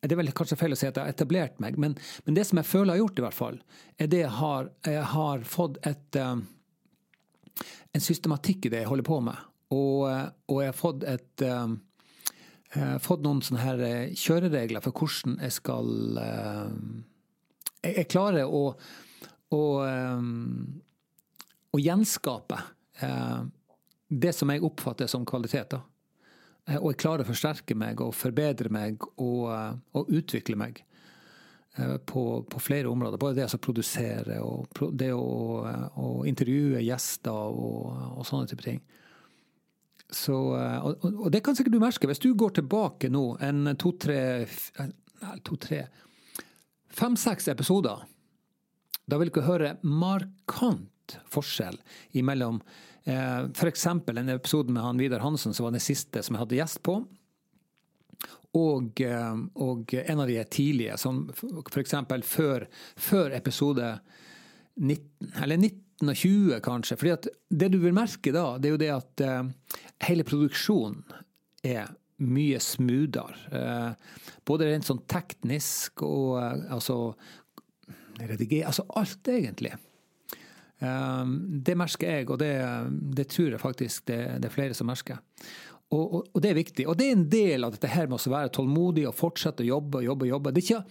det 0.03 0.11
er 0.11 0.19
vel 0.19 0.33
kanskje 0.35 0.57
feil 0.59 0.75
å 0.75 0.77
si 0.77 0.87
at 0.89 0.97
jeg 0.99 1.05
har 1.05 1.13
etablert 1.13 1.61
meg, 1.63 1.77
men, 1.79 1.93
men, 2.25 2.35
det 2.35 2.43
som 2.49 2.59
jeg 2.59 2.67
føler 2.67 2.91
jeg 2.91 2.97
har 2.97 3.05
gjort, 3.05 3.19
i 3.19 3.23
hvert 3.23 3.37
fall, 3.37 3.59
er 4.03 4.09
det 4.11 4.19
jeg 4.19 4.33
har, 4.35 4.67
jeg 4.83 5.05
har 5.13 5.45
fått 5.47 5.79
et, 5.87 6.17
eh, 6.19 7.61
en 7.95 8.03
systematikk 8.03 8.67
i 8.67 8.73
det 8.73 8.81
jeg 8.81 8.89
holder 8.89 9.07
på 9.07 9.21
med. 9.23 9.45
Og, 9.71 10.01
eh, 10.09 10.25
og 10.51 10.59
jeg 10.59 10.73
har 10.73 10.75
fått, 10.75 11.07
et, 11.07 11.45
fått 13.05 13.23
noen 13.23 13.39
sånne 13.45 13.61
her 13.61 13.81
kjøreregler 14.17 14.83
for 14.83 14.97
hvordan 14.97 15.37
jeg 15.45 15.53
skal 15.59 15.89
Jeg, 17.83 17.91
jeg 17.99 18.07
klarer 18.09 18.49
å, 18.49 18.63
å, 19.53 19.63
å 21.69 21.81
gjenskape 21.83 22.59
det 24.09 24.33
som 24.35 24.51
jeg 24.51 24.65
oppfatter 24.65 25.07
som 25.11 25.25
kvalitet. 25.25 25.77
Eh, 26.69 26.79
og 26.79 26.93
jeg 26.93 27.01
klarer 27.03 27.25
å 27.25 27.29
forsterke 27.29 27.75
meg 27.77 28.01
og 28.03 28.13
forbedre 28.15 28.71
meg 28.71 29.03
og, 29.17 29.47
eh, 29.51 29.71
og 29.99 30.11
utvikle 30.15 30.57
meg 30.59 30.79
eh, 31.77 31.97
på, 32.07 32.23
på, 32.49 32.61
flere 32.63 32.91
områder. 32.91 33.19
Både 33.21 33.41
det 33.41 33.49
å 33.51 33.61
produsere 33.61 34.39
og 34.43 34.83
det 34.95 35.11
å, 35.15 35.63
å 35.99 36.13
intervjue 36.29 36.83
gjester 36.85 37.33
og, 37.33 37.91
og, 38.13 38.23
sånne 38.29 38.51
type 38.51 38.65
ting. 38.65 38.79
Så, 40.13 40.35
og, 40.53 41.05
og, 41.09 41.27
det 41.33 41.41
kan 41.41 41.57
sikkert 41.57 41.73
du 41.73 41.81
merke. 41.81 42.07
Hvis 42.07 42.21
du 42.21 42.31
går 42.37 42.59
tilbake 42.59 43.09
nå 43.09 43.31
en 43.41 43.73
to-tre 43.81 44.45
to-tre 45.47 45.85
fem-seks 46.93 47.47
episoder, 47.49 48.03
da 49.09 49.17
vil 49.17 49.31
du 49.33 49.39
høre 49.41 49.77
markant 49.81 50.92
forskjell 51.31 51.77
imellom 52.19 52.61
Eh, 53.03 53.45
F.eks. 53.53 53.85
en 53.85 54.29
episode 54.29 54.71
med 54.71 54.83
han 54.83 54.97
Vidar 54.97 55.19
Hansen, 55.19 55.53
som 55.53 55.63
var 55.63 55.71
den 55.75 55.83
siste 55.83 56.23
som 56.23 56.35
jeg 56.35 56.43
hadde 56.43 56.59
gjest 56.59 56.81
på. 56.85 57.01
Og, 58.53 59.01
eh, 59.01 59.39
og 59.65 59.93
en 59.97 60.23
av 60.23 60.29
de 60.29 60.37
tidlige, 60.43 60.97
som 61.01 61.25
f.eks. 61.33 61.95
Før, 62.29 62.67
før 62.95 63.35
episode 63.35 63.89
19, 64.79 65.33
eller 65.43 65.57
19 65.57 66.13
og 66.13 66.15
20 66.15 66.61
kanskje. 66.63 66.97
fordi 66.97 67.15
at 67.17 67.27
det 67.49 67.71
du 67.73 67.79
vil 67.83 67.95
merke 67.95 68.31
da, 68.35 68.57
det 68.57 68.69
er 68.69 68.75
jo 68.77 68.83
det 68.85 68.93
at 68.93 69.25
eh, 69.25 69.43
hele 70.07 70.23
produksjonen 70.27 71.03
er 71.63 71.91
mye 72.23 72.59
smoothere. 72.61 73.35
Eh, 73.51 74.19
både 74.47 74.69
rent 74.69 74.87
sånn 74.87 75.03
teknisk 75.11 76.05
og 76.07 76.37
eh, 76.39 76.69
altså 76.71 77.15
redigere 78.21 78.69
Altså 78.69 78.85
alt, 78.93 79.27
egentlig. 79.27 79.73
Ehm, 80.83 81.35
det 81.63 81.75
merker 81.79 82.17
jeg, 82.17 82.29
og 82.29 82.39
det, 82.41 82.53
det 83.15 83.27
tror 83.31 83.55
jeg 83.55 83.61
faktisk 83.61 84.07
det, 84.09 84.19
det, 84.43 84.49
er 84.49 84.53
flere 84.53 84.77
som 84.77 84.89
merker. 84.91 85.21
Og, 85.93 86.03
og, 86.03 86.21
og, 86.33 86.39
det 86.43 86.51
er 86.51 86.59
viktig. 86.59 86.87
Og 86.89 86.97
det 86.99 87.07
er 87.07 87.17
en 87.17 87.27
del 87.31 87.65
av 87.67 87.75
dette 87.75 87.91
her 87.91 88.09
med 88.09 88.17
å 88.17 88.33
være 88.33 88.51
tålmodig 88.55 89.05
og 89.07 89.17
fortsette 89.17 89.63
å 89.63 89.69
jobbe 89.69 90.01
og 90.01 90.07
jobbe. 90.09 90.29
jobbe. 90.31 90.53
Det 90.53 90.63
er 90.63 90.69
ikke, 90.69 90.85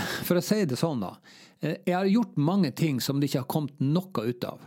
For 0.28 0.38
å 0.38 0.44
si 0.44 0.62
det 0.70 0.78
sånn, 0.78 1.02
da. 1.02 1.16
Eh, 1.60 1.80
jeg 1.88 1.96
har 1.96 2.08
gjort 2.08 2.38
mange 2.40 2.70
ting 2.76 3.00
som 3.02 3.20
det 3.20 3.30
ikke 3.30 3.42
har 3.42 3.50
kommet 3.50 3.82
noe 3.82 4.28
ut 4.30 4.46
av. 4.48 4.62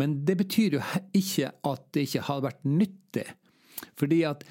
Men 0.00 0.22
det 0.26 0.38
betyr 0.40 0.78
jo 0.78 0.82
ikke 1.16 1.52
at 1.68 1.86
det 1.94 2.06
ikke 2.08 2.26
har 2.28 2.44
vært 2.44 2.62
nyttig. 2.66 3.26
Fordi 4.00 4.22
at 4.24 4.44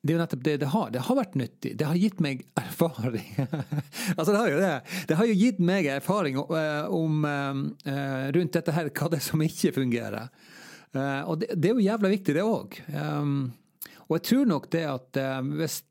det 0.00 0.12
er 0.12 0.16
jo 0.16 0.20
nettopp 0.22 0.44
det 0.44 0.54
det 0.62 0.68
har. 0.72 0.90
Det 0.94 1.02
har 1.04 1.16
vært 1.18 1.34
nyttig. 1.36 1.74
Det 1.76 1.84
har 1.84 1.98
gitt 2.00 2.22
meg 2.24 2.40
erfaring. 2.56 3.34
altså, 4.16 4.30
det 4.30 4.38
har 4.38 4.48
jo 4.48 4.60
det. 4.62 4.76
Det 5.10 5.18
har 5.18 5.28
jo 5.28 5.36
gitt 5.36 5.60
meg 5.60 5.88
erfaring 5.92 6.38
om, 6.40 6.54
om, 6.96 7.18
uh, 7.28 8.30
rundt 8.32 8.56
dette 8.56 8.74
her, 8.76 8.88
hva 8.88 9.10
det 9.12 9.20
er 9.20 9.26
som 9.26 9.44
ikke 9.44 9.74
fungerer. 9.76 10.30
Og 10.90 11.36
det, 11.38 11.52
det, 11.54 11.68
er 11.68 11.76
jo 11.76 11.84
jævla 11.84 12.08
viktig, 12.10 12.34
det 12.34 12.42
òg. 12.42 12.80
Um, 12.90 13.34
og 14.08 14.16
jeg 14.16 14.24
tror 14.30 14.48
nok 14.50 14.70
det 14.72 14.86
at 14.90 15.20
hvis 15.60 15.82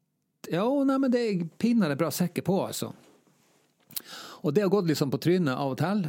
Ja, 0.49 0.65
nei, 0.65 0.97
men 0.99 1.13
det 1.13 1.21
er 1.21 1.45
pinadø 1.61 1.95
bra 1.99 2.09
sekker 2.15 2.43
på, 2.47 2.57
altså. 2.65 2.89
Og 4.41 4.55
det 4.55 4.63
har 4.63 4.71
gått 4.73 4.89
liksom 4.89 5.11
på 5.13 5.19
trynet 5.21 5.53
av 5.53 5.75
og 5.75 5.79
til, 5.79 6.05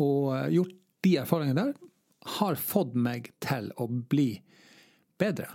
og 0.00 0.52
gjort 0.54 0.76
de 1.02 1.16
erfaringene 1.20 1.64
der, 1.66 1.72
har 2.38 2.58
fått 2.58 2.94
meg 2.94 3.30
til 3.42 3.68
å 3.76 3.88
bli 3.90 4.30
bedre. 5.20 5.48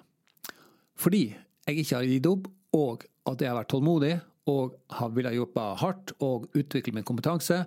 Fordi 1.00 1.24
jeg 1.68 1.84
ikke 1.84 2.00
har 2.00 2.08
gitt 2.08 2.30
opp, 2.30 2.48
og 2.78 3.06
at 3.28 3.42
jeg 3.44 3.52
har 3.52 3.60
vært 3.60 3.72
tålmodig 3.74 4.14
og 4.48 4.78
har 4.96 5.12
villet 5.16 5.36
jobbe 5.36 5.64
hardt 5.82 6.14
og 6.24 6.48
utvikle 6.56 6.94
min 6.96 7.08
kompetanse. 7.08 7.60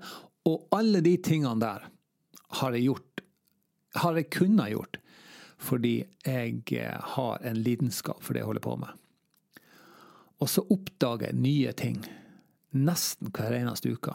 Og 0.48 0.70
alle 0.72 1.02
de 1.04 1.16
tingene 1.20 1.60
der 1.60 1.84
har 2.60 2.76
jeg 2.76 2.86
gjort, 2.88 3.22
har 4.00 4.16
jeg 4.16 4.30
kunnet 4.32 4.72
gjort, 4.72 4.96
fordi 5.60 5.94
jeg 6.24 6.62
eh, 6.78 7.12
har 7.16 7.44
en 7.44 7.60
lidenskap 7.60 8.22
for 8.24 8.32
det 8.32 8.42
jeg 8.42 8.48
holder 8.48 8.64
på 8.64 8.78
med. 8.80 8.96
Og 10.40 10.48
så 10.48 10.64
oppdager 10.72 11.28
jeg 11.28 11.42
nye 11.42 11.74
ting 11.76 12.00
nesten 12.72 13.28
hver 13.34 13.58
eneste 13.58 13.92
uke. 13.92 14.14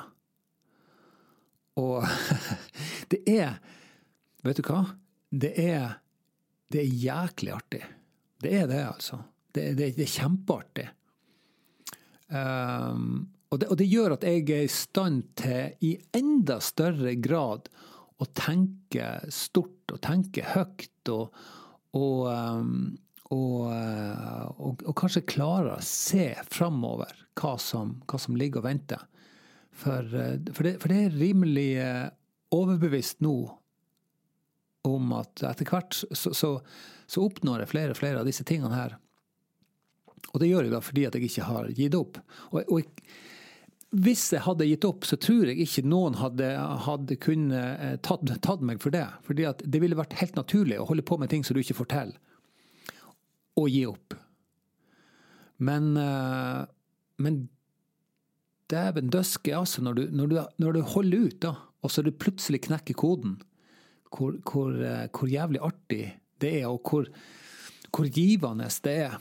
Og 1.77 2.05
det 3.11 3.21
er 3.29 3.59
Vet 4.45 4.59
du 4.61 4.67
hva? 4.67 4.83
Det 5.33 5.55
er, 5.57 5.95
det 6.69 6.83
er 6.83 6.97
jæklig 7.01 7.49
artig. 7.55 7.79
Det 8.43 8.51
er 8.53 8.67
det, 8.69 8.83
altså. 8.85 9.17
Det, 9.55 9.71
det, 9.77 9.93
det 9.95 10.03
er 10.03 10.11
kjempeartig. 10.11 10.89
Um, 12.27 13.27
og, 13.53 13.59
det, 13.61 13.69
og, 13.69 13.77
det, 13.79 13.87
gjør 13.87 14.15
at 14.17 14.25
jeg 14.25 14.43
er 14.49 14.65
i 14.65 14.71
stand 14.71 15.21
til 15.39 15.85
i 15.85 15.93
enda 16.17 16.57
større 16.63 17.13
grad 17.21 17.69
å 18.19 18.27
tenke 18.35 19.09
stort 19.31 19.93
og 19.93 20.01
tenke 20.03 20.43
høyt 20.55 21.11
og, 21.13 21.35
og, 21.95 22.25
um, 22.31 22.95
og, 23.35 24.91
kanskje 24.97 25.25
klare 25.29 25.75
å 25.75 25.85
se 25.85 26.31
framover 26.49 27.13
hva 27.39 27.55
som, 27.61 27.99
hva 28.09 28.19
som, 28.21 28.35
ligger 28.39 28.63
og 28.63 28.67
venter. 28.67 29.07
For, 29.75 30.07
for, 30.07 30.63
det, 30.65 30.77
for 30.81 30.91
det, 30.91 30.99
er 31.05 31.17
rimelig 31.19 31.69
uh, 31.83 32.09
overbevist 32.55 33.23
nå 33.23 33.37
om 34.85 35.15
at 35.17 35.41
etter 35.47 35.67
hvert 35.67 35.95
så, 35.95 36.31
så, 36.35 36.51
så 37.07 37.25
oppnår 37.25 37.63
jeg 37.63 37.73
flere 37.73 37.95
og 37.95 37.99
flere 37.99 38.21
av 38.21 38.27
disse 38.29 38.45
tingene 38.47 38.75
her 38.77 38.99
og 40.35 40.41
det 40.43 40.49
gjør 40.51 40.67
jeg 40.67 40.73
da 40.75 40.81
fordi 40.83 41.05
at 41.07 41.15
jeg 41.15 41.29
ikke 41.29 41.47
har 41.47 41.71
gitt 41.77 41.95
opp. 41.95 42.19
Og, 42.51 42.59
og 42.67 42.81
jeg, 42.81 42.89
hvis 43.95 44.25
jeg 44.33 44.43
hadde 44.43 44.67
gitt 44.67 44.85
opp, 44.87 45.05
så 45.07 45.15
tror 45.21 45.47
jeg 45.47 45.63
ikke 45.63 45.85
noen 45.87 46.17
hadde, 46.19 46.49
hadde 46.83 47.15
kunnet 47.23 47.79
eh, 47.79 47.95
tatt, 48.03 48.27
tatt, 48.43 48.63
meg 48.65 48.81
for 48.83 48.91
det. 48.91 49.05
Fordi 49.23 49.47
det 49.63 49.79
ville 49.79 49.97
vært 49.97 50.17
helt 50.19 50.35
naturlig 50.35 50.81
å 50.81 50.87
holde 50.89 51.05
på 51.07 51.17
med 51.21 51.31
ting 51.31 51.45
som 51.47 51.55
du 51.55 51.61
ikke 51.63 51.77
får 51.77 51.91
til, 51.93 52.13
og 53.55 53.69
gi 53.71 53.85
opp. 53.87 54.17
Men, 55.63 55.93
eh, 56.01 56.65
men 57.23 57.45
dæven 58.71 59.13
døske, 59.13 59.53
altså, 59.55 59.85
når 59.85 60.01
du, 60.01 60.03
når, 60.11 60.33
du, 60.33 60.41
når 60.65 60.75
du, 60.75 60.81
holder 60.95 61.29
ut, 61.29 61.39
da, 61.45 61.53
og 61.85 61.93
så 61.93 62.03
du 62.03 62.11
plutselig 62.11 62.65
knekker 62.67 62.97
koden, 62.99 63.37
hvor, 64.11 64.35
hvor, 64.43 64.75
eh, 64.75 65.07
hvor 65.15 65.31
jævlig 65.31 65.63
artig 65.63 66.03
det 66.43 66.51
er, 66.59 66.67
og 66.67 66.83
hvor, 66.83 67.07
hvor 67.95 68.11
givende 68.11 68.67
det 68.83 68.97
er. 69.05 69.17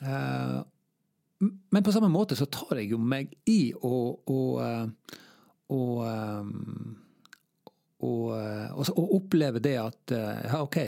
Eh, 0.00 0.60
men 1.70 1.84
på 1.84 1.92
samme 1.92 2.10
måte 2.12 2.36
så 2.36 2.48
tar 2.52 2.80
jeg 2.80 2.90
jo 2.92 2.98
meg 3.00 3.32
i 3.48 3.72
å, 3.74 3.94
å, 4.28 4.40
eh, 4.64 5.14
eh, 5.76 6.50
å, 8.00 8.10
å 8.80 9.06
oppleve 9.16 9.62
det 9.64 9.76
at 9.80 10.14
ja, 10.16 10.60
OK, 10.60 10.78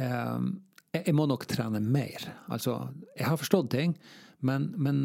jeg 0.00 1.14
må 1.14 1.26
nok 1.30 1.46
trene 1.50 1.82
mer. 1.82 2.24
Altså, 2.50 2.80
jeg 3.14 3.28
har 3.28 3.38
forstått 3.38 3.70
ting, 3.74 3.94
men, 4.46 4.70
men 4.80 5.04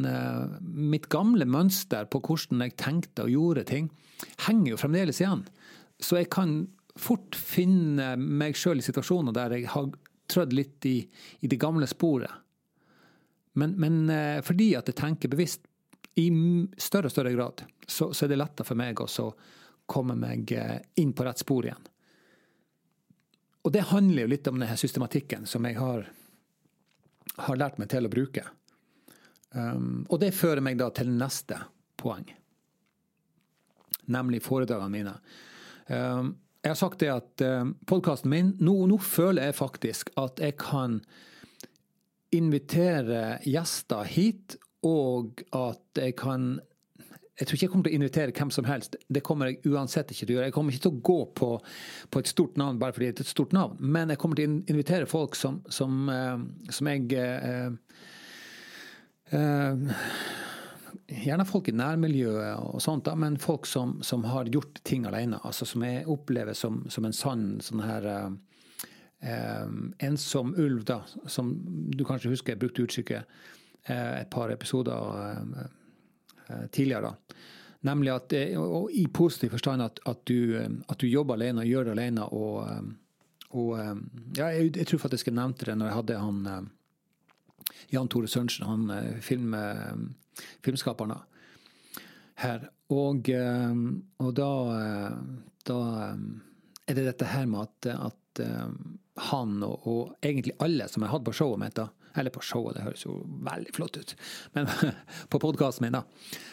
mitt 0.61 1.09
gamle 1.11 1.45
mønster 1.49 2.07
på 2.09 2.21
hvordan 2.23 2.63
jeg 2.63 2.77
tenkte 2.79 3.25
og 3.25 3.33
gjorde 3.33 3.65
ting, 3.69 3.89
henger 4.45 4.71
jo 4.71 4.79
fremdeles 4.79 5.19
igjen. 5.21 5.43
Så 5.99 6.21
jeg 6.21 6.29
kan 6.33 6.61
fort 6.95 7.35
finne 7.35 8.13
meg 8.15 8.55
sjøl 8.57 8.79
i 8.79 8.85
situasjoner 8.85 9.35
der 9.35 9.57
jeg 9.57 9.69
har 9.73 9.91
trødd 10.31 10.55
litt 10.55 10.87
i, 10.87 10.99
i 11.43 11.51
det 11.51 11.59
gamle 11.61 11.89
sporet. 11.89 12.44
Men, 13.55 13.75
men 13.79 14.09
eh, 14.09 14.41
fordi 14.43 14.73
at 14.75 14.89
jeg 14.91 14.99
tenker 14.99 15.31
bevisst 15.31 15.67
i 16.19 16.29
større 16.77 17.09
og 17.09 17.13
større 17.13 17.33
grad, 17.35 17.63
så, 17.87 18.11
så 18.13 18.25
er 18.25 18.31
det 18.31 18.39
lettere 18.39 18.67
for 18.67 18.79
meg 18.79 18.99
å 18.99 19.29
komme 19.85 20.15
meg 20.19 20.51
eh, 20.55 20.77
inn 21.01 21.13
på 21.15 21.25
rett 21.27 21.41
spor 21.41 21.67
igjen. 21.67 21.89
Og 23.65 23.73
det 23.73 23.87
handler 23.89 24.25
jo 24.25 24.31
litt 24.35 24.47
om 24.47 24.59
denne 24.59 24.77
systematikken 24.77 25.47
som 25.49 25.65
jeg 25.65 25.79
har, 25.79 26.05
har 27.47 27.57
lært 27.57 27.79
meg 27.81 27.89
til 27.89 28.05
å 28.05 28.11
bruke. 28.13 28.43
Um, 29.55 30.03
og 30.11 30.19
det 30.21 30.35
fører 30.35 30.61
meg 30.61 30.77
da 30.77 30.91
til 30.93 31.09
neste 31.15 31.57
poeng, 31.97 32.27
nemlig 34.11 34.43
foredragene 34.45 34.91
mine. 34.91 35.13
Um, 35.87 36.35
jeg 36.61 36.73
har 36.73 36.77
sagt 36.77 37.01
det 37.01 37.09
at 37.13 37.45
um, 37.45 37.71
podkasten 37.87 38.29
min 38.29 38.51
nå, 38.59 38.75
nå, 38.91 38.99
føler 39.01 39.47
jeg 39.47 39.57
faktisk 39.57 40.11
at 40.19 40.41
jeg 40.43 40.57
kan 40.61 40.99
invitere 42.37 43.39
gjester 43.45 44.07
hit, 44.09 44.57
og 44.85 45.41
at 45.55 46.01
jeg 46.01 46.15
kan 46.19 46.55
jeg 47.35 47.47
tror 47.47 47.57
ikke 47.57 47.65
jeg 47.65 47.71
kommer 47.71 47.87
til 47.89 47.91
å 47.91 47.99
invitere 47.99 48.33
hvem 48.35 48.51
som 48.55 48.67
helst. 48.69 48.93
Det 49.11 49.21
kommer 49.25 49.49
jeg 49.49 49.73
uansett 49.73 50.11
ikke 50.13 50.23
til 50.23 50.29
å 50.29 50.37
gjøre. 50.37 50.47
Jeg 50.47 50.55
kommer 50.55 50.71
ikke 50.71 50.83
til 50.85 50.93
å 50.93 51.01
gå 51.09 51.17
på, 51.35 51.49
på 52.07 52.21
et 52.21 52.31
stort 52.31 52.55
navn 52.61 52.79
bare 52.79 52.95
fordi 52.95 53.09
det 53.09 53.25
er 53.25 53.27
et 53.27 53.31
stort 53.33 53.55
navn. 53.55 53.75
Men 53.83 54.13
jeg 54.13 54.21
kommer 54.21 54.39
til 54.39 54.47
å 54.47 54.61
invitere 54.71 55.09
folk 55.09 55.35
som, 55.35 55.59
som, 55.67 56.07
uh, 56.07 56.39
som 56.71 56.91
jeg 56.93 57.19
uh, 57.19 57.75
uh, 59.35 59.99
Gjerne 61.05 61.43
folk 61.45 61.67
i 61.69 61.75
nærmiljøet 61.75 62.63
og 62.71 62.79
sånt, 62.81 63.03
da, 63.05 63.11
men 63.19 63.35
folk 63.37 63.67
som, 63.69 63.99
som, 64.01 64.23
har 64.31 64.47
gjort 64.49 64.79
ting 64.87 65.03
alene. 65.05 65.37
Altså 65.45 65.67
som 65.69 65.83
jeg 65.85 66.07
opplever 66.09 66.55
som 66.57 66.79
en 66.87 67.13
sann 67.13 67.43
sånn 67.61 67.83
her 67.85 68.07
eh, 68.09 68.31
ensom 69.25 70.53
ulv, 70.57 70.83
da, 70.85 71.01
som 71.27 71.51
du 71.65 72.05
kanskje 72.05 72.29
husker 72.33 72.53
jeg 72.53 72.61
brukte 72.61 72.85
uttrykket 72.85 73.23
eh, 73.89 74.21
et 74.21 74.29
par 74.29 74.51
episoder 74.53 75.21
eh, 75.21 75.65
eh 76.49 76.67
tidligere. 76.71 77.09
da. 77.09 77.39
Nemlig 77.89 78.13
at, 78.13 78.33
eh, 78.33 78.59
og 78.59 78.91
i 78.93 79.07
positiv 79.07 79.55
forstand 79.55 79.81
at, 79.81 79.99
at, 80.05 80.27
du, 80.27 80.55
eh, 80.57 80.69
at 80.89 81.01
du 81.01 81.07
jobber 81.07 81.35
alene 81.35 81.61
og 81.61 81.67
gjør 81.67 81.89
det 81.89 81.95
alene. 81.97 82.27
Og, 82.33 82.67
og 83.49 83.77
ja, 84.37 84.47
jeg, 84.47 84.75
jeg, 84.77 84.87
tror 84.87 85.05
faktisk 85.05 85.27
jeg 85.27 85.37
nevnte 85.37 85.65
det 85.65 85.77
når 85.77 85.87
jeg 85.87 85.95
hadde 85.99 86.19
han 86.19 86.71
Jan 87.93 88.07
Tore 88.07 88.27
Sørensen, 88.27 88.65
han 88.65 89.21
film, 89.21 89.55
filmskaperen, 90.65 91.15
her. 92.35 92.67
Og, 92.89 93.29
og 94.19 94.33
da, 94.37 94.49
da, 95.65 95.77
er 96.85 96.97
det 96.97 97.05
dette 97.07 97.29
her 97.31 97.47
med 97.49 97.63
at, 97.63 97.87
at 97.95 98.19
han 98.39 99.63
og, 99.63 99.87
og, 99.87 100.15
egentlig 100.25 100.55
alle 100.63 100.87
som 100.91 101.05
jeg 101.05 101.13
hadde 101.13 101.27
på 101.29 101.35
showet 101.37 101.61
mitt, 101.61 101.77
da, 101.77 101.87
eller 102.19 102.33
på 102.35 102.43
showet, 102.43 102.75
det 102.77 102.85
høres 102.85 103.05
jo 103.05 103.17
veldig 103.47 103.73
flott 103.75 103.99
ut, 103.99 104.15
men 104.55 104.69
på 105.31 105.41
podkasten 105.41 105.87
min, 105.87 105.97
da, 105.97 106.03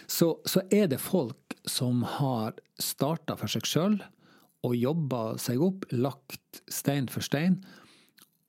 så, 0.06 0.34
så, 0.46 0.64
er 0.70 0.88
det 0.92 1.02
folk 1.02 1.56
som 1.68 2.04
har 2.18 2.58
starta 2.82 3.36
for 3.38 3.50
seg 3.50 3.66
sjøl 3.68 4.00
og 4.62 4.76
jobba 4.78 5.22
seg 5.42 5.62
opp, 5.62 5.88
lagt 5.90 6.62
stein 6.70 7.08
for 7.10 7.24
stein, 7.26 7.60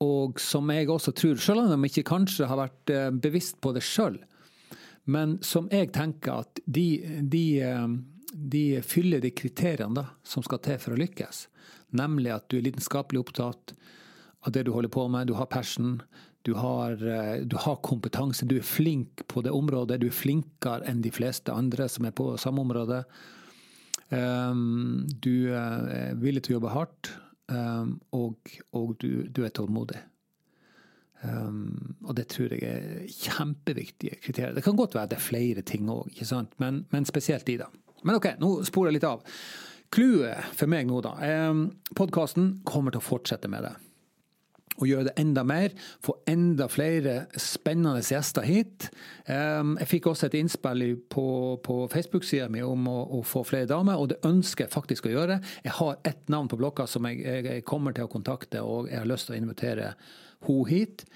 og 0.04 0.40
som 0.42 0.70
jeg 0.74 0.90
også 0.90 1.14
tror, 1.16 1.40
selv 1.42 1.64
om 1.64 1.74
de 1.74 1.90
ikke 1.90 2.06
kanskje 2.06 2.48
har 2.50 2.58
vært 2.60 2.92
eh, 2.92 3.10
bevisst 3.14 3.60
på 3.62 3.72
det 3.74 3.82
sjøl, 3.86 4.18
men 5.10 5.38
som 5.44 5.66
jeg 5.72 5.90
tenker 5.94 6.44
at 6.44 6.62
de, 6.64 6.86
de, 7.30 7.44
eh, 7.62 7.88
de 8.34 8.64
fyller 8.86 9.22
de 9.22 9.34
kriteriene 9.36 9.98
da, 9.98 10.06
som 10.26 10.44
skal 10.46 10.62
til 10.64 10.78
for 10.82 10.94
å 10.94 11.00
lykkes. 11.00 11.46
Nemlig 11.94 12.32
at 12.34 12.48
du 12.50 12.58
er 12.58 12.66
lidenskapelig 12.66 13.22
opptatt, 13.22 13.74
av 14.44 14.52
det 14.52 14.66
du 14.66 14.74
holder 14.74 14.92
på 14.92 15.06
med. 15.08 15.26
Du 15.26 15.34
har 15.38 15.46
passion, 15.48 16.02
du 16.44 16.52
har, 16.54 16.92
eh, 16.92 17.40
du 17.40 17.56
har, 17.56 17.76
kompetanse, 17.76 18.44
du 18.44 18.58
er 18.58 18.66
flink 18.66 19.26
på 19.28 19.42
det 19.42 19.50
området. 19.50 20.00
Du 20.00 20.06
er 20.10 20.16
flinkere 20.16 20.84
enn 20.90 21.00
de 21.02 21.12
fleste 21.14 21.52
andre 21.52 21.88
som 21.88 22.04
er 22.04 22.12
på 22.12 22.34
samme 22.36 22.60
område. 22.60 23.04
Um, 24.12 25.06
du 25.08 25.48
er 25.56 26.12
villig 26.20 26.44
til 26.44 26.54
å 26.54 26.58
jobbe 26.58 26.74
hardt, 26.74 27.08
um, 27.48 27.94
og, 28.12 28.52
og 28.76 28.92
du, 29.00 29.24
du, 29.32 29.40
er 29.46 29.54
tålmodig. 29.56 30.02
Um, 31.24 31.96
og 32.04 32.12
det 32.18 32.28
tror 32.34 32.52
jeg 32.52 32.68
er 32.68 33.06
kjempeviktige 33.08 34.20
kriterier. 34.20 34.52
Det 34.54 34.64
kan 34.66 34.76
godt 34.76 34.98
være 34.98 35.14
det 35.14 35.18
er 35.18 35.24
flere 35.24 35.64
ting 35.64 35.88
òg, 35.88 36.12
men, 36.60 36.84
men, 36.92 37.08
spesielt 37.08 37.48
de, 37.48 37.62
da. 37.64 37.70
Men 38.04 38.20
OK, 38.20 38.34
nå 38.38 38.58
sporer 38.68 38.92
jeg 38.92 39.00
litt 39.00 39.08
av. 39.08 39.24
Clouet 39.94 40.54
for 40.58 40.70
meg 40.70 40.88
nå, 40.90 41.00
da. 41.04 41.14
Podkasten 41.94 42.56
kommer 42.66 42.94
til 42.94 43.02
å 43.02 43.08
fortsette 43.12 43.50
med 43.50 43.66
det. 43.68 43.74
og 44.74 44.88
gjøre 44.88 45.04
det 45.06 45.12
enda 45.22 45.44
mer. 45.46 45.74
Få 46.02 46.16
enda 46.26 46.66
flere 46.66 47.28
spennende 47.38 48.02
gjester 48.02 48.42
hit. 48.42 48.88
Um, 49.28 49.76
jeg 49.78 49.90
fikk 49.92 50.08
også 50.10 50.26
et 50.26 50.34
innspill 50.40 50.82
på, 51.10 51.26
på 51.62 51.76
Facebook-sida 51.92 52.48
mi 52.50 52.62
om 52.66 52.88
å, 52.90 52.96
å, 53.18 53.22
få 53.22 53.44
flere 53.46 53.70
damer, 53.70 54.00
og 54.00 54.10
det 54.10 54.18
ønsker 54.26 54.66
jeg 54.66 54.74
faktisk 54.74 55.06
å 55.06 55.14
gjøre. 55.14 55.38
Jeg 55.62 55.76
har 55.78 56.00
ett 56.02 56.26
navn 56.32 56.50
på 56.50 56.58
blokka 56.58 56.88
som 56.90 57.06
jeg, 57.06 57.22
jeg, 57.22 57.62
kommer 57.68 57.94
til 57.94 58.08
å 58.08 58.10
kontakte, 58.10 58.64
og 58.66 58.90
jeg 58.90 58.98
har 58.98 59.10
lyst 59.10 59.30
til 59.30 59.36
å 59.36 59.42
invitere 59.44 59.92
henne 59.94 60.68
hit. 60.68 61.06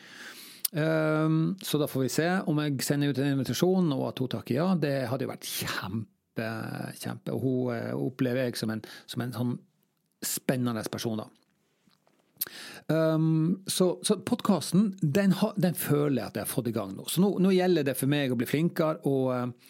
Um, 0.71 1.57
så 1.65 1.81
da 1.81 1.89
får 1.89 2.05
vi 2.05 2.13
se 2.13 2.29
om 2.47 2.63
jeg 2.63 2.79
sender 2.85 3.11
ut 3.11 3.19
en 3.25 3.35
invitasjon, 3.35 3.91
og 3.97 4.07
at 4.13 4.23
hun 4.23 4.31
takker 4.37 4.55
ja. 4.55 4.69
Det 4.79 4.95
hadde 5.11 5.27
jo 5.27 5.33
vært 5.33 5.51
kjempe, 5.51 6.18
kjempe. 6.99 7.35
Og 7.35 7.43
hun 7.43 7.75
uh, 7.75 8.07
opplever 8.09 8.49
jeg 8.49 8.61
som 8.61 8.75
en, 8.75 8.85
som 9.07 9.25
en 9.25 9.35
sånn 9.35 9.59
spennende 10.25 10.83
person, 10.91 11.21
da. 11.21 11.29
Um, 12.87 13.63
så 13.67 13.99
så 14.03 14.17
podkasten, 14.25 14.95
den, 15.03 15.35
den, 15.57 15.75
føler 15.75 16.23
jeg 16.23 16.27
at 16.27 16.37
jeg 16.39 16.47
har 16.47 16.51
fått 16.51 16.71
i 16.71 16.75
gang 16.75 16.95
nå. 16.97 17.07
Så 17.11 17.21
nå, 17.21 17.35
nå 17.43 17.53
gjelder 17.53 17.85
det 17.91 17.97
for 17.99 18.11
meg 18.11 18.33
å 18.33 18.39
bli 18.39 18.49
flinkere 18.49 19.03
og, 19.09 19.65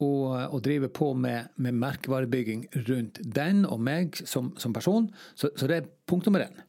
og, 0.00 0.22
og 0.48 0.62
drive 0.64 0.88
på 0.94 1.10
med, 1.18 1.52
med, 1.56 1.76
merkevarebygging 1.82 2.68
rundt 2.88 3.20
den 3.36 3.64
og 3.68 3.82
meg 3.84 4.16
som, 4.24 4.54
som 4.60 4.72
person. 4.76 5.10
Så, 5.34 5.52
så, 5.52 5.68
det 5.68 5.80
er 5.80 5.90
punkt 6.08 6.30
nummer 6.30 6.46
én. 6.46 6.62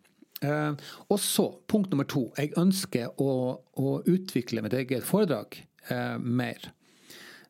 Uh, 0.44 0.76
og 1.08 1.20
så, 1.24 1.48
punkt 1.72 1.94
nummer 1.94 2.08
to. 2.12 2.28
Jeg 2.38 2.56
ønsker 2.60 3.16
å, 3.22 3.32
å 3.56 3.98
utvikle 4.04 4.66
mitt 4.66 4.76
eget 4.76 5.08
foredrag 5.08 5.62
uh, 5.92 6.18
mer. 6.20 6.74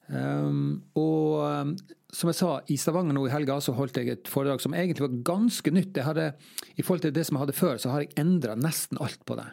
Um, 0.06 0.84
og 1.00 1.76
som 2.16 2.30
jeg 2.32 2.38
sa, 2.38 2.50
i 2.72 2.78
Stavanger 2.80 3.16
nå 3.16 3.26
i 3.28 3.34
helga 3.34 3.58
så 3.64 3.74
holdt 3.76 3.98
jeg 4.00 4.14
et 4.14 4.30
foredrag 4.32 4.62
som 4.64 4.76
egentlig 4.78 5.04
var 5.04 5.20
ganske 5.28 5.72
nytt. 5.74 6.00
Hadde, 6.06 6.32
I 6.78 6.86
forhold 6.86 7.04
til 7.04 7.16
det 7.16 7.26
som 7.28 7.38
jeg 7.38 7.46
hadde 7.46 7.58
før, 7.58 7.80
så 7.82 7.92
har 7.92 8.06
jeg 8.06 8.16
endra 8.22 8.56
nesten 8.60 9.02
alt 9.04 9.22
på 9.28 9.38
det. 9.40 9.50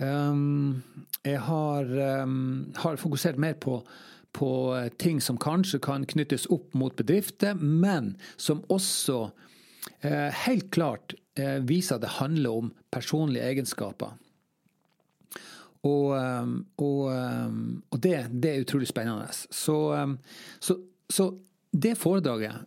Um, 0.00 0.82
jeg 1.24 1.40
har, 1.44 1.88
um, 2.22 2.72
har, 2.76 3.00
fokusert 3.00 3.40
mer 3.40 3.56
på, 3.60 3.80
på, 4.36 4.50
ting 5.00 5.20
som 5.20 5.40
kanskje 5.40 5.80
kan 5.84 6.06
knyttes 6.08 6.48
opp 6.52 6.72
mot 6.76 6.96
bedrifter, 6.96 7.56
men 7.60 8.14
som 8.40 8.64
også 8.72 9.18
uh, 9.28 10.30
helt 10.44 10.70
klart 10.72 11.16
uh, 11.40 11.60
viser 11.64 11.96
at 11.96 12.04
det 12.04 12.16
handler 12.20 12.62
om 12.62 12.72
personlige 12.92 13.48
egenskaper. 13.52 14.16
Og, 15.88 16.10
um, 16.12 16.56
og, 16.84 17.06
og 17.08 18.00
det, 18.04 18.16
det, 18.30 18.50
er 18.50 18.64
utrolig 18.66 18.88
spennende. 18.90 19.30
Så, 19.32 19.76
så, 20.60 20.76
så 21.08 21.30
det 21.70 21.94
foredraget, 21.96 22.66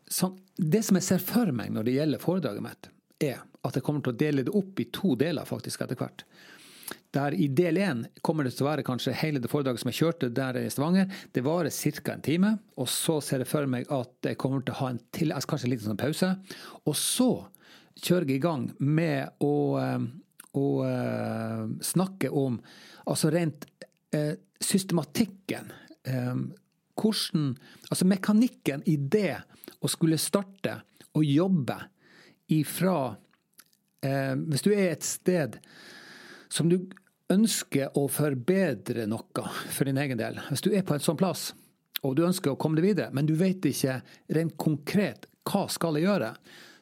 det 0.58 0.82
som 0.86 0.98
jeg 0.98 1.06
ser 1.06 1.22
for 1.22 1.52
meg 1.54 1.74
når 1.76 1.86
det 1.86 1.98
gjelder 1.98 2.24
foredraget 2.24 2.66
mitt, 2.66 2.90
er 3.22 3.44
at 3.64 3.78
jeg 3.78 3.86
kommer 3.86 4.04
til 4.04 4.14
å 4.14 4.20
dele 4.20 4.46
det 4.48 4.56
opp 4.56 4.80
i 4.80 4.90
to 4.96 5.14
deler 5.20 5.48
faktisk 5.48 5.84
etter 5.86 6.00
hvert. 6.00 6.26
Der 7.14 7.36
I 7.38 7.48
del 7.54 7.78
én 7.78 8.04
kommer 8.26 8.46
det 8.48 8.56
til 8.56 8.66
å 8.66 8.72
være 8.72 8.86
kanskje 8.86 9.14
hele 9.20 9.42
det 9.42 9.52
foredraget 9.52 9.84
som 9.84 9.92
jeg 9.92 10.00
kjørte 10.00 10.32
der 10.34 10.58
i 10.58 10.70
Stavanger. 10.74 11.12
Det 11.32 11.44
varer 11.46 11.70
ca. 11.70 12.14
en 12.14 12.26
time. 12.26 12.52
Og 12.76 12.90
så 12.90 13.20
ser 13.22 13.44
jeg 13.44 13.52
for 13.52 13.70
meg 13.70 13.86
at 13.94 14.30
jeg 14.30 14.40
kommer 14.42 14.66
til 14.66 14.74
å 14.74 14.80
ha 14.82 14.90
en 14.94 15.02
til, 15.14 15.32
altså 15.32 15.54
kanskje 15.54 15.70
en 15.70 15.74
liten 15.76 15.92
sånn 15.92 16.02
pause. 16.02 16.32
Og 16.90 16.98
så 16.98 17.30
kjører 18.02 18.28
jeg 18.28 18.42
i 18.42 18.44
gang 18.44 18.66
med 18.80 19.46
å, 19.46 19.54
å 20.58 20.68
snakke 21.86 22.34
om 22.34 22.58
altså 23.10 23.32
rent 23.34 23.66
eh, 24.16 24.36
systematikken. 24.62 25.72
Eh, 26.04 26.36
hvordan 26.94 27.56
Altså 27.90 28.06
mekanikken 28.06 28.84
i 28.86 28.98
det 28.98 29.40
å 29.82 29.90
skulle 29.90 30.20
starte 30.22 30.76
å 31.18 31.24
jobbe 31.26 31.78
ifra 32.54 33.16
eh, 34.04 34.36
Hvis 34.38 34.66
du 34.66 34.70
er 34.74 34.92
et 34.92 35.08
sted 35.08 35.58
som 36.54 36.70
du 36.70 36.78
ønsker 37.34 37.96
å 37.98 38.06
forbedre 38.12 39.08
noe 39.10 39.48
for 39.74 39.90
din 39.90 39.98
egen 39.98 40.20
del, 40.20 40.38
hvis 40.52 40.62
du 40.62 40.70
er 40.70 40.86
på 40.86 40.94
en 40.94 41.02
sånn 41.02 41.18
plass 41.18 41.50
og 42.04 42.18
du 42.18 42.26
ønsker 42.28 42.52
å 42.52 42.60
komme 42.60 42.78
deg 42.78 42.92
videre, 42.92 43.14
men 43.16 43.26
du 43.26 43.34
vet 43.40 43.64
ikke 43.66 43.96
rent 44.36 44.58
konkret 44.60 45.26
hva 45.48 45.64
skal 45.72 45.98
jeg 45.98 46.06
gjøre, 46.06 46.34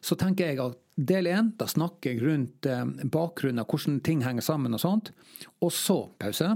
så 0.02 0.18
tenker 0.20 0.50
jeg 0.50 0.60
at 0.64 0.81
del 0.96 1.30
én, 1.32 1.52
da 1.58 1.68
snakker 1.70 2.14
jeg 2.14 2.24
rundt 2.24 2.68
eh, 2.70 2.86
bakgrunnen 3.14 3.66
hvordan 3.66 4.00
ting 4.06 4.24
henger 4.26 4.46
sammen 4.46 4.76
og 4.76 4.84
sånt. 4.84 5.12
Og 5.64 5.74
så 5.74 6.00
pause. 6.22 6.56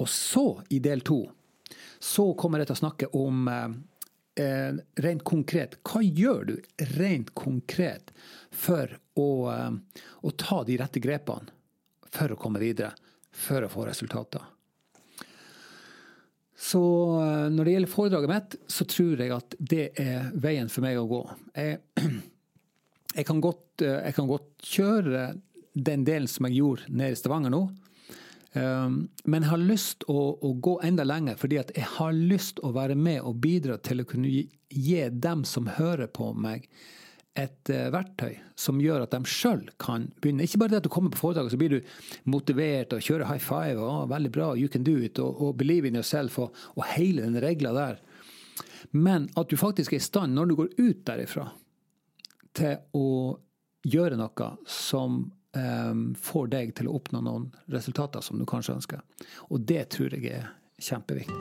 Og 0.00 0.08
så, 0.08 0.46
i 0.72 0.80
del 0.82 1.02
to, 1.06 1.24
så 2.02 2.32
kommer 2.38 2.62
jeg 2.62 2.70
til 2.70 2.78
å 2.78 2.82
snakke 2.82 3.10
om 3.18 3.48
eh, 3.50 3.74
eh, 4.42 4.70
rent 5.04 5.24
konkret. 5.24 5.78
Hva 5.86 6.02
gjør 6.02 6.48
du 6.52 6.56
rent 6.96 7.32
konkret 7.38 8.12
for 8.50 8.90
å, 9.18 9.30
eh, 9.52 10.00
å, 10.22 10.34
ta 10.38 10.62
de 10.68 10.78
rette 10.80 11.02
grepene 11.02 11.52
for 12.12 12.32
å 12.32 12.40
komme 12.40 12.62
videre, 12.62 12.94
for 13.30 13.64
å 13.64 13.70
få 13.72 13.86
resultater? 13.88 14.44
Så 16.62 16.82
eh, 17.18 17.48
når 17.52 17.64
det 17.64 17.76
gjelder 17.76 17.94
foredraget 17.94 18.32
mitt, 18.32 18.58
så 18.70 18.86
tror 18.88 19.22
jeg 19.24 19.34
at 19.34 19.56
det 19.58 19.86
er 20.00 20.30
veien 20.34 20.70
for 20.72 20.84
meg 20.84 21.00
å 21.00 21.08
gå. 21.10 21.22
Jeg, 21.58 21.80
jeg, 23.14 23.26
kan, 23.28 23.40
godt, 23.44 23.82
eh, 23.84 24.00
jeg 24.08 24.16
kan 24.16 24.28
godt 24.30 24.66
kjøre 24.66 25.26
den 25.72 26.04
delen 26.04 26.28
som 26.28 26.48
jeg 26.48 26.60
gjorde 26.60 26.92
nede 26.92 27.16
i 27.16 27.20
Stavanger 27.20 27.52
nå. 27.54 27.66
Um, 28.52 29.06
men 29.24 29.40
jeg 29.40 29.48
har 29.48 29.62
lyst 29.62 30.04
å, 30.12 30.16
å, 30.36 30.50
gå 30.60 30.74
enda 30.84 31.06
lenger, 31.08 31.38
fordi 31.40 31.56
jeg 31.62 31.86
har 31.94 32.12
lyst 32.12 32.58
å 32.60 32.74
være 32.76 32.98
med 33.00 33.22
og 33.24 33.38
bidra 33.40 33.78
til 33.80 34.02
å 34.02 34.08
kunne 34.08 34.28
gi, 34.28 34.42
gi 34.68 35.06
dem 35.08 35.46
som 35.48 35.70
hører 35.78 36.10
på 36.12 36.34
meg, 36.36 36.66
et 37.32 37.70
uh, 37.72 37.88
verktøy 37.94 38.34
som 38.60 38.80
gjør 38.84 39.06
at 39.06 39.14
de 39.14 39.24
sjøl 39.24 39.62
kan 39.80 40.04
begynne. 40.20 40.44
Ikke 40.44 40.60
bare 40.60 40.74
det 40.74 40.82
at 40.82 40.88
du 40.88 40.92
kommer 40.92 41.14
på 41.14 41.22
foredrag, 41.22 41.48
så 41.48 41.56
blir 41.56 41.78
du 41.78 41.94
motivert 42.28 42.92
og 42.92 43.00
kjører 43.00 43.30
high 43.30 43.40
five 43.40 43.80
og 43.80 44.10
'veldig 44.12 44.32
bra, 44.36 44.52
you 44.52 44.68
can 44.68 44.84
do 44.84 44.98
it', 45.00 45.16
og, 45.16 45.40
og 45.40 45.56
'believe 45.56 45.88
in 45.88 45.96
yourself' 45.96 46.36
og, 46.44 46.52
og 46.76 46.84
hele 46.92 47.24
den 47.24 47.40
regla 47.40 47.72
der. 47.72 48.04
Men 48.92 49.30
at 49.36 49.48
du 49.48 49.56
faktisk 49.56 49.94
er 49.94 49.96
i 49.96 50.04
stand, 50.04 50.36
når 50.36 50.44
du 50.44 50.54
går 50.60 50.68
ut 50.76 51.06
derifra, 51.08 51.48
til 52.56 52.76
å 52.98 53.38
gjøre 53.82 54.18
noe 54.20 54.48
som 54.68 55.22
um, 55.56 56.02
får 56.14 56.50
deg 56.52 56.74
til 56.78 56.90
å 56.90 56.96
oppnå 56.98 57.22
noen 57.24 57.48
resultater 57.72 58.24
som 58.24 58.38
du 58.38 58.46
kanskje 58.48 58.76
ønsker. 58.78 59.02
Og 59.50 59.64
det 59.68 59.88
tror 59.96 60.14
jeg 60.14 60.28
er 60.38 60.52
kjempeviktig. 60.82 61.38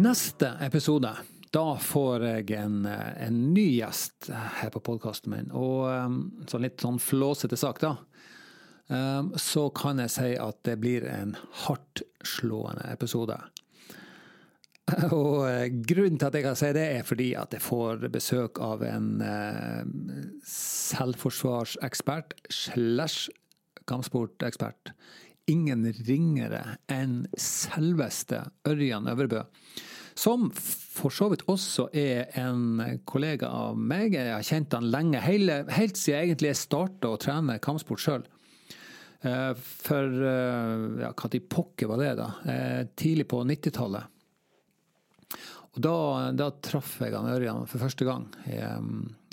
Neste 0.00 0.54
episode, 0.62 1.10
da 1.50 1.66
får 1.82 2.24
jeg 2.28 2.52
en, 2.60 2.84
en 2.86 3.40
ny 3.54 3.66
gjest 3.80 4.30
her 4.30 4.70
på 4.70 4.82
podkasten 4.86 5.34
min. 5.34 5.50
Og 5.50 5.88
um, 5.90 6.20
sånn 6.46 6.62
litt 6.62 6.82
sånn 6.82 7.00
flåsete 7.02 7.58
sak, 7.58 7.82
da. 7.82 7.96
Um, 8.90 9.32
så 9.38 9.68
kan 9.74 10.00
jeg 10.02 10.10
si 10.14 10.30
at 10.38 10.62
det 10.66 10.76
blir 10.82 11.06
en 11.06 11.36
hardtslående 11.64 12.88
episode. 12.90 13.36
Og 15.16 15.44
eh, 15.48 15.68
grunnen 15.86 16.18
til 16.18 16.28
at 16.28 16.36
jeg 16.36 16.46
kan 16.46 16.58
si 16.58 16.70
det, 16.76 16.86
er 16.98 17.06
fordi 17.06 17.30
at 17.38 17.54
jeg 17.54 17.64
får 17.64 18.06
besøk 18.12 18.60
av 18.64 18.84
en 18.86 19.10
eh, 19.24 19.82
selvforsvarsekspert 20.50 22.36
slash 22.52 23.30
kampsportekspert. 23.90 24.94
Ingen 25.50 25.86
ringere 26.06 26.62
enn 26.92 27.24
selveste 27.40 28.44
Ørjan 28.68 29.08
Øvrebø. 29.10 29.44
Som 30.18 30.50
for 30.54 31.14
så 31.14 31.30
vidt 31.32 31.46
også 31.48 31.86
er 31.96 32.28
en 32.38 33.00
kollega 33.08 33.48
av 33.48 33.78
meg. 33.78 34.14
Jeg 34.18 34.34
har 34.34 34.44
kjent 34.44 34.74
han 34.76 34.90
lenge, 34.92 35.22
hele, 35.24 35.62
helt 35.72 35.96
siden 35.96 36.18
jeg 36.18 36.30
egentlig 36.30 36.54
starta 36.58 37.14
å 37.14 37.18
trene 37.20 37.60
kampsport 37.62 38.02
sjøl. 38.04 38.26
Eh, 39.22 39.52
for 39.56 40.22
ja, 41.00 41.12
når 41.14 41.42
pokker 41.50 41.90
var 41.90 42.04
det, 42.04 42.14
da? 42.20 42.30
Tidlig 43.00 43.30
på 43.30 43.42
90-tallet. 43.48 44.19
Og 45.76 45.84
da, 45.84 45.94
da 46.34 46.50
traff 46.64 46.98
jeg 46.98 47.14
han 47.14 47.30
Ørjan 47.30 47.66
for 47.70 47.82
første 47.82 48.06
gang 48.06 48.26
i, 48.50 48.58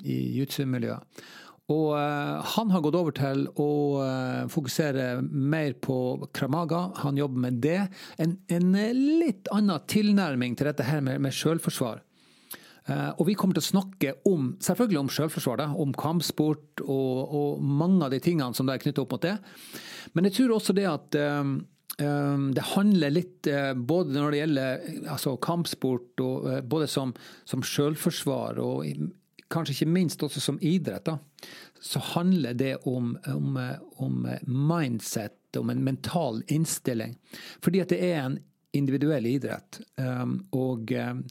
i 0.05 0.17
jutsu-miljøet. 0.37 1.21
Og 1.67 1.97
uh, 1.99 2.39
han 2.55 2.69
har 2.71 2.83
gått 2.83 2.95
over 2.95 3.15
til 3.15 3.43
å 3.59 3.71
uh, 3.99 4.43
fokusere 4.51 5.17
mer 5.27 5.73
på 5.83 5.97
kramaga. 6.35 6.85
Han 7.03 7.19
jobber 7.19 7.43
med 7.43 7.57
det. 7.63 7.81
En, 8.23 8.37
en 8.47 8.69
litt 9.19 9.49
annen 9.51 9.83
tilnærming 9.91 10.55
til 10.55 10.69
dette 10.69 10.85
her 10.87 11.03
med, 11.03 11.19
med 11.25 11.35
selvforsvar. 11.35 11.99
Uh, 12.87 13.11
og 13.17 13.25
vi 13.27 13.35
kommer 13.35 13.57
til 13.57 13.65
å 13.65 13.71
snakke 13.73 14.13
om 14.29 14.53
selvfølgelig 14.63 15.01
om 15.01 15.11
sjølforsvar, 15.11 15.65
om 15.75 15.91
kampsport 15.97 16.85
og, 16.85 17.17
og, 17.25 17.59
mange 17.59 18.05
av 18.05 18.15
de 18.15 18.21
tingene 18.23 18.55
som 18.55 18.71
er 18.71 18.79
knyttet 18.79 19.03
opp 19.03 19.17
mot 19.17 19.27
det. 19.27 19.35
Men 20.15 20.29
jeg 20.29 20.37
tror 20.37 20.55
også 20.55 20.77
det 20.77 20.87
at 20.87 21.19
det 21.97 22.61
handler 22.75 23.09
litt 23.09 23.47
eh, 23.49 23.73
både 23.73 24.13
når 24.13 24.31
det 24.31 24.41
gjelder 24.41 24.83
altså 25.15 25.37
kampsport, 25.41 26.11
og 26.21 26.49
eh, 26.51 26.59
både 26.61 26.89
som, 26.91 27.13
som 27.49 27.63
selvforsvar 27.65 28.61
og 28.61 28.85
kanskje 29.49 29.73
ikke 29.73 29.95
minst 29.95 30.23
også 30.25 30.43
som 30.43 30.59
idrett, 30.61 31.07
da, 31.07 31.17
så 31.81 32.01
handler 32.13 32.53
det 32.57 32.75
om, 32.89 33.15
om, 33.31 33.57
om, 34.03 34.27
mindset, 34.45 35.39
om 35.57 35.71
en 35.73 35.83
mental 35.83 36.43
innstilling. 36.53 37.15
Fordi 37.63 37.81
at 37.81 37.93
det 37.93 38.01
er 38.11 38.21
en 38.21 38.37
individuell 38.77 39.25
idrett, 39.29 39.79
ehm, 39.97 40.41
og 40.53 40.91
ehm, 40.91 41.23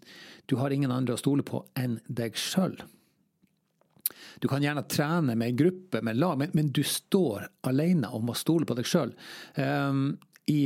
du 0.49 0.57
har 0.59 0.73
ingen 0.73 0.91
andre 0.91 1.15
å 1.15 1.21
stole 1.21 1.45
på 1.47 1.61
enn 1.79 1.99
deg 2.09 2.39
sjøl. 2.41 2.79
Du 4.41 4.49
kan 4.49 4.65
gjerne 4.65 4.87
trene 4.89 5.37
med 5.37 5.53
en 5.53 5.59
gruppe, 5.61 6.01
med 6.03 6.19
lag, 6.19 6.39
men, 6.41 6.55
men, 6.57 6.73
du 6.73 6.83
står 6.87 7.47
alene 7.69 8.11
og 8.13 8.25
må 8.29 8.35
stole 8.37 8.69
på 8.69 8.77
deg 8.79 8.89
sjøl. 8.89 9.13
Um, 9.61 10.17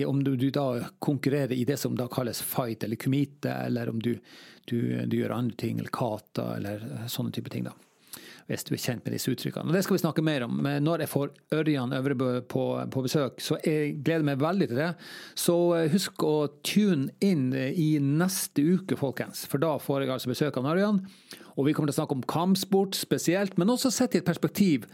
om 0.07 0.25
du, 0.25 0.35
du, 0.37 0.51
da 0.51 0.85
konkurrerer 0.99 1.53
i 1.57 1.65
det 1.65 1.77
som 1.81 1.97
da 1.97 2.09
kalles 2.13 2.43
fight 2.45 2.85
eller 2.85 3.01
kumite, 3.01 3.53
eller 3.53 3.89
om 3.89 4.03
du, 4.03 4.19
du, 4.65 5.07
du 5.07 5.17
gjør 5.17 5.37
andre 5.37 5.57
ting, 5.57 5.79
eller 5.79 5.93
kata, 5.95 6.57
eller 6.57 6.85
sånne 7.09 7.33
type 7.33 7.53
ting. 7.53 7.65
da 7.65 7.73
hvis 8.51 8.67
du 8.67 8.73
er 8.75 8.83
kjent 8.83 9.05
med 9.07 9.15
disse 9.15 9.31
uttrykkene. 9.31 9.71
Og 9.71 9.77
Det 9.77 9.85
skal 9.87 9.97
vi 9.97 10.03
snakke 10.03 10.25
mer 10.27 10.45
om. 10.47 10.57
Men 10.67 10.85
når 10.87 11.05
jeg 11.05 11.13
får 11.13 11.35
Ørjan 11.61 11.95
Øvrebø 11.97 12.31
på, 12.51 12.65
på, 12.91 13.05
besøk, 13.07 13.39
så 13.43 13.59
jeg 13.65 14.01
gleder 14.03 14.27
meg 14.27 14.41
veldig 14.43 14.71
til 14.71 14.81
det. 14.83 14.91
Så 15.39 15.57
eh, 15.79 15.91
husk 15.93 16.25
å 16.27 16.35
tune 16.67 17.15
inn 17.23 17.51
i 17.55 17.93
neste 18.03 18.65
uke, 18.65 18.99
folkens. 18.99 19.47
For 19.51 19.63
da 19.63 19.77
får 19.83 20.05
jeg 20.05 20.15
altså 20.17 20.33
besøk 20.33 20.59
av 20.59 20.73
Ørjan. 20.75 21.01
Og 21.61 21.67
vi 21.67 21.75
kommer 21.77 21.91
til 21.91 21.99
å 21.99 22.01
snakke 22.01 22.17
om 22.17 22.27
kampsport 22.31 22.97
spesielt, 22.97 23.57
men 23.61 23.73
også 23.73 23.91
sett 23.93 24.15
i 24.17 24.21
et 24.21 24.27
perspektiv 24.27 24.87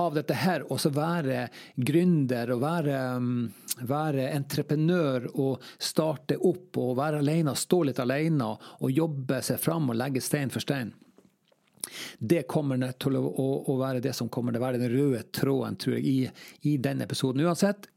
av 0.00 0.16
dette 0.16 0.34
her. 0.34 0.64
også 0.72 0.90
være 0.94 1.48
gründer 1.76 2.50
og 2.54 2.62
være, 2.62 2.98
mm, 3.20 3.52
være, 3.88 4.30
entreprenør 4.34 5.28
og 5.34 5.62
starte 5.78 6.36
opp 6.36 6.76
og 6.78 6.96
være 6.96 7.20
alene, 7.22 7.54
stå 7.54 7.82
litt 7.84 8.00
alene 8.00 8.56
og 8.80 8.90
jobbe 8.90 9.42
seg 9.42 9.60
fram 9.60 9.90
og 9.90 9.96
legge 9.96 10.20
stein 10.20 10.50
for 10.50 10.60
stein. 10.60 10.92
Det 12.18 12.44
kommer 12.50 12.82
til 13.00 13.16
å, 13.18 13.24
å, 13.24 13.48
å, 13.70 13.78
være 13.80 14.02
det 14.04 14.12
som 14.16 14.28
kommer 14.32 14.54
til 14.54 14.60
å 14.60 14.66
være 14.66 14.82
den 14.82 14.92
røde 14.92 15.24
tråden, 15.34 15.78
tror 15.80 15.96
jeg, 15.98 16.04
i, 16.06 16.70
i 16.72 16.76
denne 16.82 17.06
episoden. 17.08 17.42
Uansett, 17.46 17.88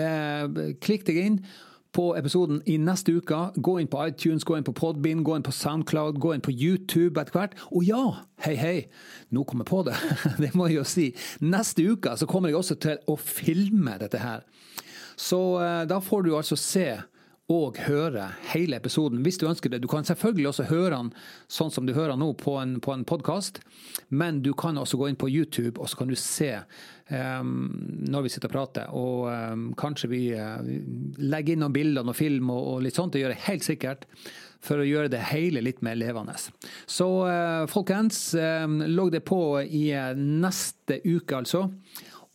eh, 0.00 0.72
klikk 0.82 1.06
deg 1.08 1.20
inn 1.24 1.38
på 1.92 2.06
episoden 2.16 2.62
i 2.70 2.78
neste 2.80 3.12
uke. 3.18 3.38
Gå 3.60 3.76
inn 3.80 3.90
på 3.92 4.00
iTunes, 4.06 4.46
gå 4.48 4.56
inn 4.56 4.66
på 4.66 4.74
Podbean, 4.76 5.24
gå 5.26 5.36
inn 5.36 5.44
på 5.44 5.52
Soundcloud, 5.52 6.20
gå 6.22 6.34
inn 6.34 6.44
på 6.44 6.54
YouTube 6.54 7.20
etter 7.20 7.36
hvert. 7.36 7.56
Og 7.70 7.84
ja, 7.86 8.02
hei, 8.46 8.54
hei, 8.56 8.76
nå 9.34 9.44
kom 9.48 9.62
jeg 9.62 9.70
på 9.70 9.82
det. 9.88 9.98
det 10.42 10.52
må 10.56 10.70
jeg 10.70 10.80
jo 10.80 10.88
si. 10.88 11.08
Neste 11.44 11.84
uke 11.92 12.16
så 12.18 12.28
kommer 12.30 12.52
jeg 12.52 12.60
også 12.62 12.78
til 12.82 13.02
å 13.12 13.18
filme 13.20 13.98
dette 14.00 14.22
her. 14.22 14.46
Så 15.20 15.40
eh, 15.60 15.82
da 15.88 16.00
får 16.02 16.24
du 16.24 16.32
altså 16.38 16.56
se 16.58 16.86
og 17.52 17.78
høre 17.86 18.28
hele 18.52 18.78
episoden 18.78 19.22
hvis 19.24 19.38
du 19.40 19.46
ønsker 19.50 19.72
det. 19.72 19.82
Du 19.82 19.88
kan 19.90 20.06
selvfølgelig 20.06 20.48
også 20.50 20.68
høre 20.70 20.94
den 20.94 21.10
sånn 21.52 21.72
som 21.74 21.86
du 21.88 21.94
hører 21.96 22.18
nå 22.18 22.32
på 22.40 22.56
en, 22.60 22.78
på 22.82 22.94
en 22.94 23.04
podkast, 23.08 23.60
men 24.08 24.42
du 24.44 24.52
kan 24.58 24.78
også 24.80 25.00
gå 25.00 25.10
inn 25.10 25.20
på 25.20 25.30
YouTube 25.30 25.80
og 25.80 25.90
så 25.90 26.02
kan 26.02 26.12
du 26.12 26.16
se 26.18 26.52
um, 27.10 27.52
når 28.08 28.26
vi 28.26 28.32
sitter 28.34 28.50
og 28.50 28.56
prater. 28.56 28.94
Og 28.96 29.28
um, 29.28 29.66
kanskje 29.78 30.12
vi 30.12 30.22
uh, 30.36 30.62
legger 31.18 31.56
inn 31.56 31.64
noen 31.64 31.76
bilder 31.76 32.08
og 32.08 32.18
film 32.18 32.52
og, 32.54 32.62
og 32.74 32.86
litt 32.86 32.98
sånt. 32.98 33.14
Det 33.14 33.24
gjør 33.24 33.36
jeg 33.36 33.46
helt 33.48 33.68
sikkert 33.68 34.08
for 34.62 34.78
å 34.78 34.86
gjøre 34.86 35.10
det 35.10 35.24
hele 35.32 35.62
litt 35.64 35.82
mer 35.82 35.98
levende. 35.98 36.36
Så 36.86 37.08
uh, 37.26 37.66
folkens, 37.70 38.30
um, 38.38 38.80
logg 38.94 39.12
det 39.16 39.24
på 39.26 39.42
i 39.64 39.88
uh, 39.96 40.12
neste 40.16 41.00
uke, 41.02 41.42
altså 41.42 41.66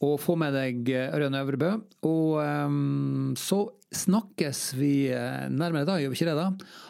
og 0.04 0.20
få 0.22 0.36
med 0.38 0.54
deg 0.54 0.92
Ørjan 1.08 1.40
Øvrebø. 1.40 1.72
Og 2.06 2.38
um, 2.42 3.34
så 3.40 3.64
snakkes 3.92 4.74
vi 4.74 5.08
eh, 5.14 5.48
nærmere 5.50 5.88
da, 5.88 5.98
gjør 6.02 6.12
vi 6.12 6.20
ikke 6.20 6.30
det 6.30 6.38
da? 6.38 6.48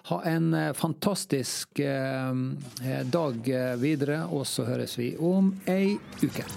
Ha 0.09 0.19
en 0.33 0.49
eh, 0.57 0.73
fantastisk 0.77 1.79
eh, 1.79 2.43
dag 3.13 3.53
videre, 3.81 4.25
og 4.31 4.47
så 4.49 4.67
høres 4.67 4.97
vi 4.99 5.13
om 5.19 5.53
ei 5.69 5.97
uke. 6.23 6.47